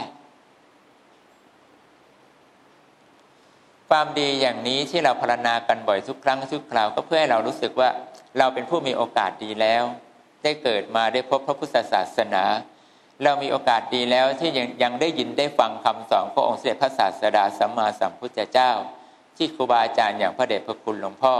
[3.89, 7.89] ความดีอย่างนี้ที่เราพารณากันบ่อยทุกครั้งทุกคราวก็เพื่อให้เรารู้สึกว่า
[8.37, 9.83] เราเป็นผู้มีโอกาสดีแล้ว
[10.43, 12.43] ได้เกิดมาได้พบพระพุทธศาสนา
[13.23, 18.71] เรามีโอกาสดีแล้วที่ยังยังได้ยินได้ฟังคำสอนพระองค์เสด็จพระศาสดาสัมมาสัมพุทธเจ้า
[19.37, 21.35] ที่ครูบาอาจารย์อย่างพระเดชพระคุณหลวงพ่อ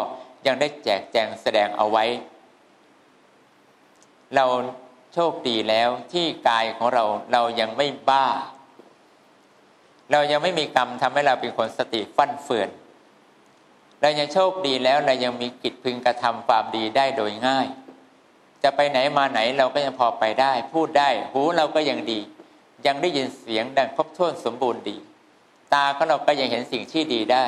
[0.48, 2.06] ยังได้แจกแจงแสดงเอาไว้
[4.36, 4.46] เรา
[5.14, 8.28] โชคดีแล้วที่กายของเราเรายังไม่บ้า
[10.12, 12.70] เรายังไม่มีกรรมทำให้เราเป็นคนสติฟั่นเฟือน
[14.02, 17.68] เรายังโชคดีแล้วเรายังมีกิจพึงกระทำความดีได้โดยง่าย
[18.64, 22.20] จะไปไหนมาไหนเราก็ยังพอไปได้ พูดได้หูเราก็ยังดี
[22.86, 24.98] ยังได้ยินเสียงดังครบถ้วนสมบูรณ์ดี
[25.74, 27.46] ตาของเราก็ยังเห็นสิ่งที่ดีได้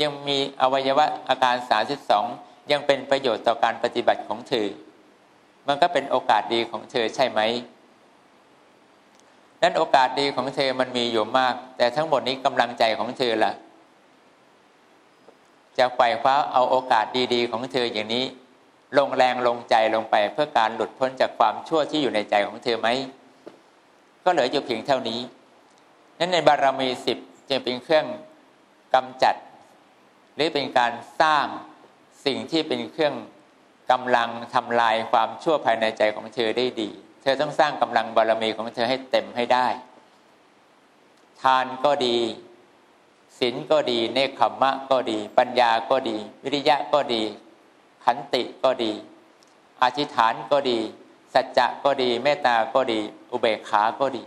[0.00, 1.56] ยังมีอวัยวะอาการ
[2.12, 4.66] 32 ยังเป็นประโยชน์ต่อการปฏิบัติของเธอ
[5.68, 7.40] มันก็เป็นโอกาสดีของเธอใช่ไหม
[9.62, 13.52] นั้นโอกาสดีของเธอมันมีอยู่มาก แต่ทั้งหมดนี้กำลังใจของเธอละ่ะ
[15.78, 18.24] จะไขว่คว้าเอาโอกาสดีๆ ของเธออย่างนี้
[18.98, 22.88] ลงแรงลงใจลงไปเพื่อการหลุดพ้นจากความชั่วที่อยู่ในใจของเธอไหม
[24.24, 25.20] ก็เหลืออยู่เพียงเท่านี้
[26.18, 28.06] นั้นในบารมีสิบจึงเป็นเครื่อง
[28.94, 29.34] กำจัด
[30.34, 31.46] หรือเป็นการสร้าง
[32.26, 33.14] สิ่งที่เป็นเครื่อง
[33.90, 36.90] กำลังทำลายความชั่วภายในใจของเธอได้ดี
[37.22, 39.66] เธอต้องสร้างกำลังบารมีของเธอให้เต็มให้ได้
[41.42, 42.18] ทานก็ดี
[43.38, 47.22] ศีลก็ดี เนคขมมะก็ดี ปัญญาก็ดี วิริยะก็ดี
[48.04, 48.92] ขันติก็ดี
[49.82, 50.78] อธิษฐานก็ดี
[51.34, 53.00] สัจจะก็ดี เมตตาก็ดี
[53.32, 54.22] อุเบกขาก็ดี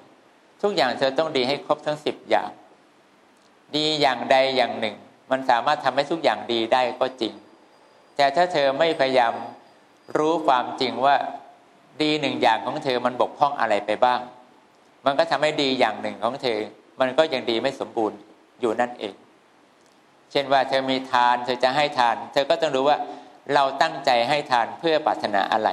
[0.61, 2.49] ทุกอย่างเธอต้องดีให้ครบทั้งสิบอย่าง
[3.75, 4.95] ดีอย่างใดอย่างหนึ่ง
[5.31, 7.33] มันสามารถทำให้ทุกอย่างดีได้ก็จริง
[8.15, 9.33] แต่ถ้าเธอไม่พยายาม
[10.17, 11.15] รู้ความจริงว่า
[12.01, 14.19] ดีหนึ่งอย่างของเธอมันบกพร่องอะไรไปบ้าง
[15.05, 16.59] มันก็ทำให้ดีอย่างหนึ่งของเธอ
[16.99, 18.17] มันก็ยังดีไม่สมบูรณ์
[18.61, 19.13] อยู่นั่นเอง
[20.31, 22.97] เช่นว่าเธอมีทานเธอจะให้ทาน เธอก็ต้องรู้ว่า
[23.53, 25.69] เราตั้งใจให้ทานเพื่อปรารถนาอะไร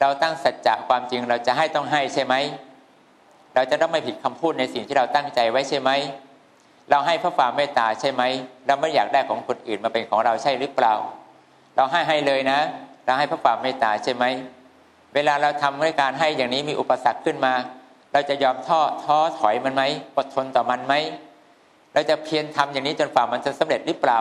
[0.00, 2.34] เราตั้งสัจจะความจริงเราจะให้ต้องให้ใช่ไหม
[3.54, 5.90] เราจะต้องไม่ผิดคำพูดในสิ่งที่เราตั้งใจไว้ใช่ไหม
[6.90, 8.22] เราให้เพราะความเมตตาใช่ไหม
[8.66, 10.94] เราไม่อยากได้ของคนอื่นมาเป็นของเราใช่หรือเปล่า
[11.76, 12.58] เราให้ให้เลยนะ
[13.04, 14.24] เราให้พระความเมตตาใช่ไหม
[15.14, 17.54] เวลาเราทำด้วยการให้อย่างนี้มีอุปสรรคขึ้นมา
[18.12, 19.82] เราจะยอมท้อท้อถอยมันไหม
[20.16, 20.94] อดทนต่อมันไหม
[21.94, 24.18] เราจะเพียรทำอย่างนี้จนฝ่ามันจะสำเร็จหรือเปล่า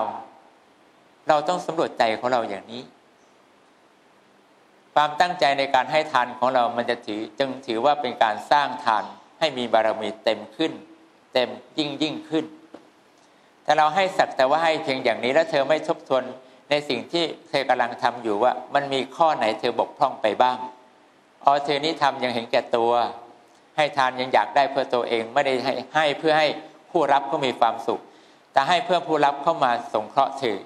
[1.29, 2.83] เราต้องสำรวจใจของเราอย่างนี้
[4.93, 9.03] ความตั้งใจในการให้ทานของเรามันจะถือจึงถือว่าเป็นการสร้างทาน
[9.39, 10.71] ให้มีบารมีเต็มขึ้น
[11.33, 12.45] เต็มยิ่งยิ่งขึ้น
[13.63, 16.23] แต่เราให้สักแต่ว่าให้เพียงอย่างนี้แล้วเธอไม่ทบทวน
[16.69, 20.57] ในสิ่งที่เธอกำลังทำอยู่ว่า มันมีข้อไหนเธอบกพร่องไปบ้าง
[21.45, 22.91] อ๋อเธอนี้ทำยังเห็นแก่ตัว
[23.77, 26.47] ให้ทานยังอยากได้เพื่อตัวเองไม่ได้ให้ให้เพื่อให้
[26.91, 28.01] ผู้รับก็มีความสุข
[28.53, 30.57] แต่ให้เพื่อผู้รับเข้ามาสงเคราะห์เธอ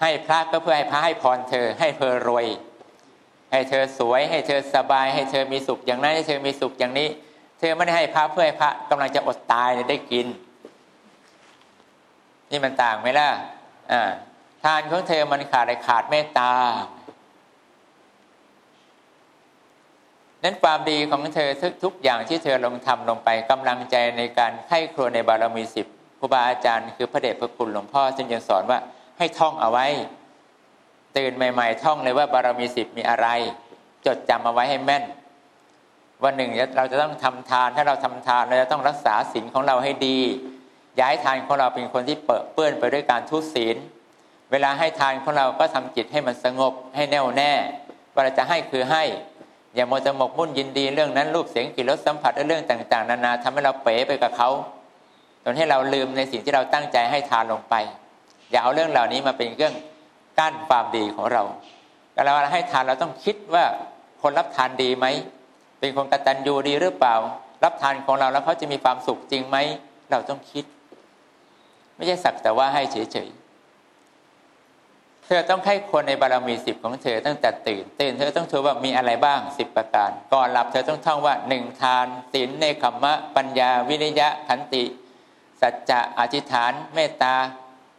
[0.00, 2.46] ให้พระก็เพื่อให้พระให้พรเธอ ให้เธอรวย
[3.52, 7.08] ให้เธอสวย ให้เธอสบาย ให้เธอมีสุขอย่างนั้นให้เธอมีสุขอย่างนี้
[7.60, 10.26] เธอไม่ได้ให้พระเพื่อให้พระกำลังจะอดตายได้กิน
[12.50, 13.28] นี่มันต่างไหมล่ะ
[13.92, 14.10] อ่า
[14.64, 16.52] ทานของเธอมันขาดอะไรขาดเมตตา
[20.42, 25.86] นั้นความดีของเธอทุกทุกอย่างที่เธอลงทำลงไปกำลังใจในการไข้ครัวในบารมีสิบ
[26.18, 28.78] ครูบาอาจารย์คือพระเดชพระคุณหลวงพ่อจึงยังสอนว่า
[29.18, 29.86] ให้ท่องเอาไว้
[31.16, 33.28] ตื่นใหม่ ๆ ท่องเลยว่าบารมีสิบมีอะไร
[34.06, 35.04] จดจำเอาไว้ให้แม่น
[36.24, 40.18] วันหนึ่งเราจะต้องทำทาน ถ้าเราทำทานเราจะต้องรักษาศีลของเราให้ดี
[41.00, 43.76] ย้ายทานของเราเป็นคนที่เปื้อนไปด้วยการทุศีล
[44.50, 47.52] เวลาให้ทานของเราก็ทำจิตให้มันสงบให้แน่วแน่
[48.14, 49.04] วลาจะให้คือให้
[49.74, 54.50] อย่าโมจะหมกมุ่นยินดีเรื่องนั้นรูปเสียงกลิ่นรสสัมผัสเรื่องต่าง ๆ นานาทำให้เราเป๋ไปกับเขา
[55.44, 57.74] จนให้เราลืมในสิ่งที่เราตั้งใจให้ทานลงไป
[58.50, 59.74] อย่าเอาเรื่องเหล่านี้มาเป็นเครื่อง
[60.38, 61.42] กั้นความดีของเรา
[62.12, 63.64] แต่เราให้ทานเราต้องคิดว่า
[64.22, 65.06] คนรับทานดีไหม
[65.80, 67.14] เป็นคนกตัญญูดีหรือเปล่า
[67.64, 69.56] รับทานของเราแล้วเขาจะมีความสุขจริงไหม
[70.10, 70.64] เราต้องคิด
[71.96, 84.84] ไม่ใช่สักแต่ว่าให้เฉยๆเธอต้องให้คนในบารมีสิบของเธอตั้งแต่ตื่นตื่นเธอต้องถือว่ามีอะไรบ้างสิบประการ ก่อนหลับเธอต้องท่องว่าหนึ่งทานศีลเนคขมะ ปัญญา วิริยะขันติ
[85.60, 87.34] สัจจะอธิษฐาน เมตตา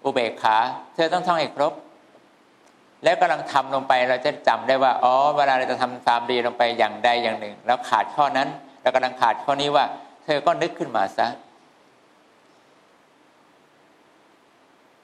[0.04, 0.58] อุเบกขา
[0.96, 1.74] เธอต้องท่องให้ครบ
[3.04, 8.50] แล้วกำลังทำลงไปเราจะจำได้ว่าอ๋อเวลาเราจะทำความดีลงไปอย่างใดอย่างหนึ่ง แล้วขาดข้อนั้น
[8.82, 9.86] เรากำลังขาดข้อนี้ว่า
[10.24, 11.28] เธอก็นึกขึ้นมาซะ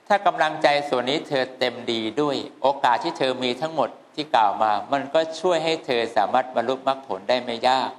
[0.08, 7.92] ถ้ากำลังใจส่วนนี้เธอเต็มดีด้วยโอกาสที่เธอมีทั้งหมดที่กล่าวมา มันก็ช่วยให้เธอสามารถบรรลุมรรคผลได้ไม่ยาก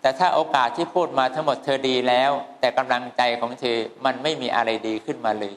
[0.00, 5.54] แต่ถ้าโอกาสที่พูดมาทั้งหมดเธอดีแล้ว แต่กำลังใจของเธอมันไม่มีอะไรดีขึ้นมาเลย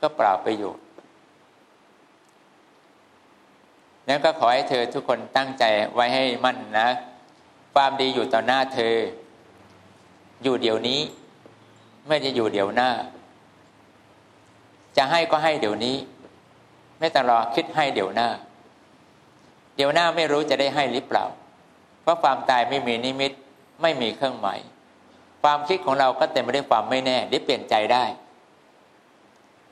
[0.00, 0.85] ก็เปล่าประโยชน์
[4.08, 6.88] นั้นก็ขอให้เธอทุกคนตั้งใจไว้ให้มั่นนะ
[7.74, 8.94] ความดีอยู่ต่อหน้าเธอ
[10.42, 11.00] อยู่เดี๋ยวนี้
[12.08, 12.90] ไม่ได้อยู่เดี๋ยวหน้า
[14.96, 15.96] จะให้ก็ให้เดี๋ยวนี้
[16.98, 18.28] ไม่ต้องรอคิดให้เดี๋ยวหน้า
[19.76, 21.24] เดี๋ยวหน้าไม่รู้จะได้ให้หรือเปล่า
[22.02, 23.32] เพราะความตายไม่มีนิมิต
[23.82, 24.58] ไม่มีเครื่องหมาย
[25.42, 28.04] ความคิดของเราก็เต็มไปด้วยความไม่แน่ได้เปลี่ยนใจได้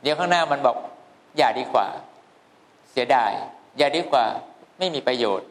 [0.03, 0.77] เดี๋ยวข้างหน้ามันบอก
[1.37, 1.87] อย่าดีกว่า
[2.91, 3.31] เสียดาย
[3.79, 4.25] อย่าดีกว่า
[4.79, 5.47] ไม่มีประโยชน์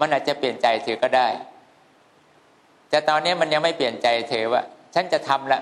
[0.00, 1.28] มันอาจจะเปลี่ยนใจเธอก็ได้
[2.90, 4.62] แต่ตอนนี้มันยังไม่เปลี่ยนใจเธอว่า
[4.94, 5.60] ฉันจะทำละ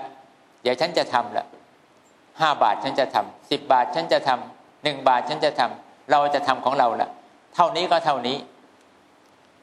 [0.61, 1.45] เดี๋ยวฉันจะทำละ
[2.39, 7.09] ห้าบาทฉันจะทำสิบบาทฉันจะทำหนึ่งบาทฉันจะทำเราจะทำของเราละ
[7.55, 8.37] เท่านี้ก็เท่านี้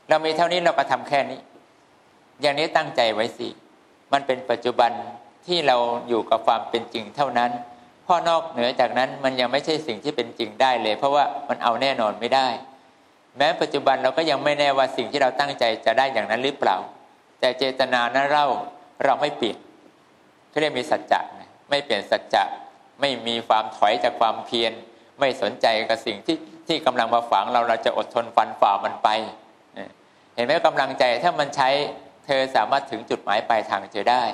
[0.08, 1.40] เรามีเท่านี้เราก็ทำแค่นี้
[2.40, 3.48] อย่างนี้ตั้งใจไว้สิ
[4.12, 4.90] มันเป็นปัจจุบัน
[5.46, 5.76] ที่เรา
[6.08, 7.50] อยู่กับความเป็นจริงเท่านั้น
[8.06, 12.48] พ่อนอกเหนือจากนั้นมันยังไม่ใช่สิ่งที่เป็นจริงได้เลย เพราะว่ามันเอาแน่นอนไม่ได้
[13.36, 16.76] แม้ปัจจุบันเราก็ยังไม่แน่ว่าสิ่งที่เราตั้งใจจะได้อย่างนั้นหรือเปล่า
[17.40, 18.44] แต่เจตนานั้นเรา
[19.04, 19.58] เราไม่เปลี่ยน
[20.50, 21.20] เขาเรียกมีสัจจะ
[21.70, 22.44] ไม่เปลี่ยนสัจจะ
[23.00, 24.72] ไม่มีความถอยจากความเพียร
[25.20, 26.36] ไม่สนใจกับสิ่งที่
[26.68, 29.08] ที่กำลังมาฝังเราเราจะอดทนฟันฝ่ามันไป
[30.34, 31.68] เห็นไหมกำลังใจถ้ามันใช้
[32.26, 34.24] เธอสามารถถึงจุดหมายปลายทางเจอได้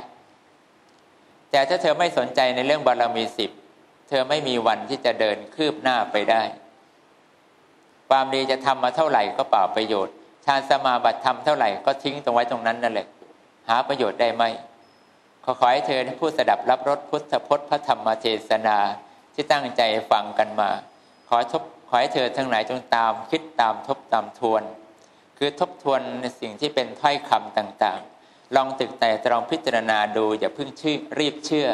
[1.51, 3.51] แต่ถ้าเธอไม่สนใจในเรื่องบารมีสิบ
[4.09, 6.43] เธอไม่มีวันที่จะเดินคืบหน้าไปได้
[8.09, 13.07] ความดีจะทำมาเท่าไหร่ก็เปล่าประโยชน์ฌานสมาบัติทำเท่าไหร่ก็ทิ้งตรงไว้ตรงนั้นนั่นแหละ
[13.69, 14.45] หาประโยชน์ได้ไหม
[15.45, 18.79] ขอขอให้เธอผู้สดับรับรสพุทธพจน์พระธรรมเทศนา
[19.35, 20.71] ที่ตั้งใจฟังกันมา
[21.29, 24.63] ขอทบขอให้เธอทั้งหลายจงตามคิดตามทบตามทวน
[25.39, 28.18] คือทบทวนในสิ่งที่เป็นถ้อยคำต่างๆ
[28.57, 31.69] ลองตึกแต่ตรองพิจารณาดูอย่าเพิ่งชื่อรีบเชื่อ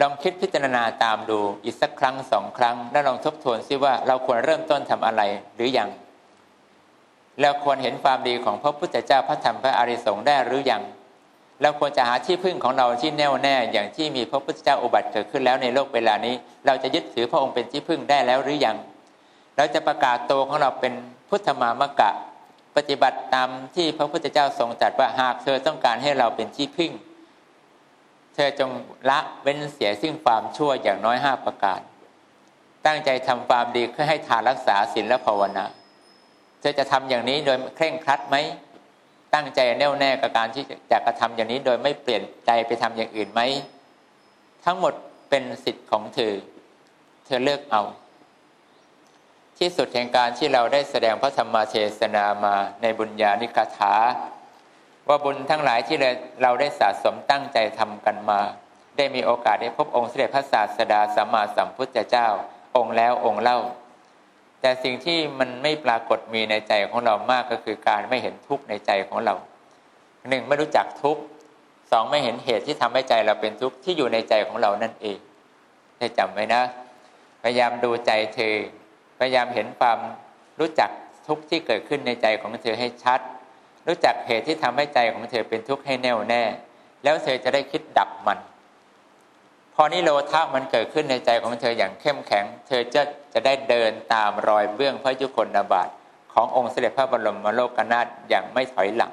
[0.00, 5.22] ลองคิดพิจารณาตามดูอีกสักครั้งสองครั้ง แล้วลองทบทวนซิว่าเราควรเริ่มต้นทำอะไร
[5.56, 5.88] หรือยัง
[7.40, 10.82] เราควรเห็นความดีของพระพุทธเจ้าพระธรรมพระอริสงฆ์ได้หรือยัง
[11.62, 16.34] เราควรจะหาที่พึ่งของเราที่แน่วแน่อย่างที่มีพระพุทธเจ้าอุบัติเกิดขึ้นแล้วในโลกเวลานี้
[16.66, 18.76] เราจะยึดถือพระองค์เป็นที่พึ่งได้แล้วหรือยัง
[19.56, 20.92] เราจะประกาศตัวของเราเป็น
[21.28, 22.10] พุทธมามะกะ
[22.76, 26.92] ปฏิบัติตามที่พระพุทธเจ้าทรงตรัสว่าหากเธอต้องการให้เราเป็นที่พึ่ง
[28.34, 28.70] เธอจง
[29.10, 31.80] ละเว้นเสียซึ่งความชั่วอย่างน้อยห้าประการ
[32.86, 35.64] ตั้งใจทำความดีเพื่อให้ทานรักษาศีลและภาวนา
[36.60, 38.36] เธอจะทำอย่างนี้โดยเคร่งครัดไหม
[39.34, 43.40] ตั้งใจแน่วแน่กับการที่จะกระทำอย่างนี้โดยไม่เปลี่ยนใจไปทำอย่างอื่นไหม
[44.64, 44.94] ทั้งหมด
[45.30, 46.32] เป็นสิทธิ์ของเธอ
[47.26, 47.82] เธอเลือกเอา
[49.58, 53.94] ที่สุดแห่งการที่เราได้แสดงพระธรรมเทศนามาในบุญญาณิกถา
[55.08, 55.96] ว่าบุญทั้งหลายที่
[56.42, 58.40] เราได้สะสมตั้งใจทำกันมา
[58.96, 62.28] ได้มีโอกาสได้พบองค์เสด็จพระศาสดาสัมมาสัมพุทธเจ้า
[62.76, 63.58] องค์แล้วองค์เล่า
[64.60, 69.34] แต่สิ่งที่มันไม่ปรากฏมีในใจของเรามากก็คือการไม่เห็นทุกข์ในใจของเรา
[70.28, 71.22] หนึ่งไม่รู้จักทุกข์
[71.90, 75.18] สองไม่เห็นเหตุที่ทำให้ใจเราเป็นทุกข์ที่อยู่ในใจของเรานั่นเอง
[75.98, 76.62] ให้จำไว้นะ
[77.42, 78.54] พยายามดูใจเธอ
[79.18, 79.98] พยายามเห็นความ
[80.60, 80.90] รู้จัก
[81.26, 83.20] ทุกข์ที่เกิดขึ้นในใจของเธอให้ชัด
[83.86, 86.42] รู้จักเหตุที่ทำให้ใจของเธอเป็นทุกข์ให้แน่วแน่
[87.04, 88.38] แล้วเธอจะได้คิดดับมัน
[89.74, 93.02] พอนิโรธามันเกิดขึ้นในใจของเธออย่างเข้มแข็ง เธอจะ
[93.32, 95.88] จะได้เดินตามรอยเบื้องพระยุคลบาท
[96.32, 99.12] ขององค์เสด็จพระบรมโลกนาถอย่างไม่ถอยหลัง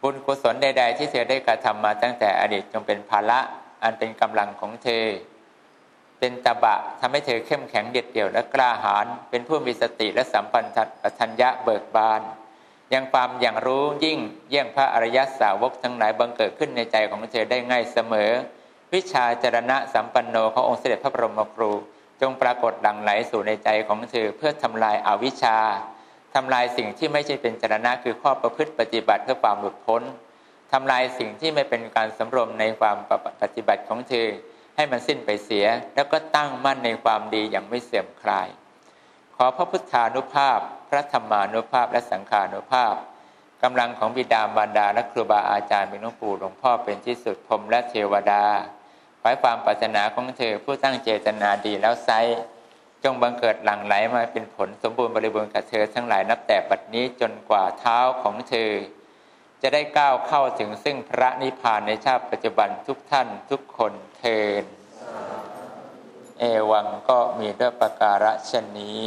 [0.00, 3.38] บุญกุศลใด ๆ ที่เธอได้กระทำมาตั้งแต่อดีตจงเป็นภาระ
[3.82, 5.04] อันเป็นกำลังของเธอ
[6.18, 10.64] เป็นตบะทำให้เธอเข้มแข็งเด็ดเดี่ยวและกล้าหาญเป็นผู้มีสติและสัมพัน
[11.18, 12.22] ธัญญะเบิกบาน
[12.92, 18.30] ยังความอย่างรู้ยิ่งเยี่ยงพระอริยสาวกทั้งหลายบังเกิดขึ้นในใจของเธอได้ง่ายเสมอ
[18.94, 21.72] วิชาจรณะสัมปันโนขององค์เสด็จพระบรมครู
[22.20, 25.58] จงปรากฏดังไหลสู่ในใจของเธอเพื่อทำลายอาวิชชา
[26.34, 30.02] ทำลายสิ่งที่ไม่ใช่เป็นจรณะคือข้อประพฤติปฏิบัติเพื่อความหลุดพ้น
[30.72, 32.96] ทำลายสิ่งที่ไม่เป็นการสำรวมในความ
[33.42, 34.26] ปฏิบัติของเธอ
[34.76, 38.48] ให้มันสิ้นไปเสีย แล้วก็ตั้งมั่นในความดีอย่างไม่เสื่อมคลาย
[39.36, 40.58] ขอพระพุทธานุภาพ
[40.90, 42.94] พระธรรมานุภาพและสังขานุภาพ
[43.62, 48.44] กำลังของบิดามารดาและครูบาอาจารย์เป็นหลวงปู่หลวงพ่อเป็นที่สุดพรมและเทวดา
[49.20, 52.10] ขอให้ความปรารถนาของเธอผู้ตั้งเจตนาดีแล้วไซ
[53.04, 58.70] จงบังเกิดหลั่งไหลมาเป็นผลสมบูรณ์บริบูรณ์กับเธอทั้งหลายนับแต่บัดนี้จนกว่าเท้าของเธอ
[59.62, 64.64] จะได้ก้าวเข้าถึงซึ่งพระนิพพานในชาติปัจจุบันทุกท่านทุกคนเทิน
[66.40, 69.04] เอวังก็มีด้วยประการฉนี้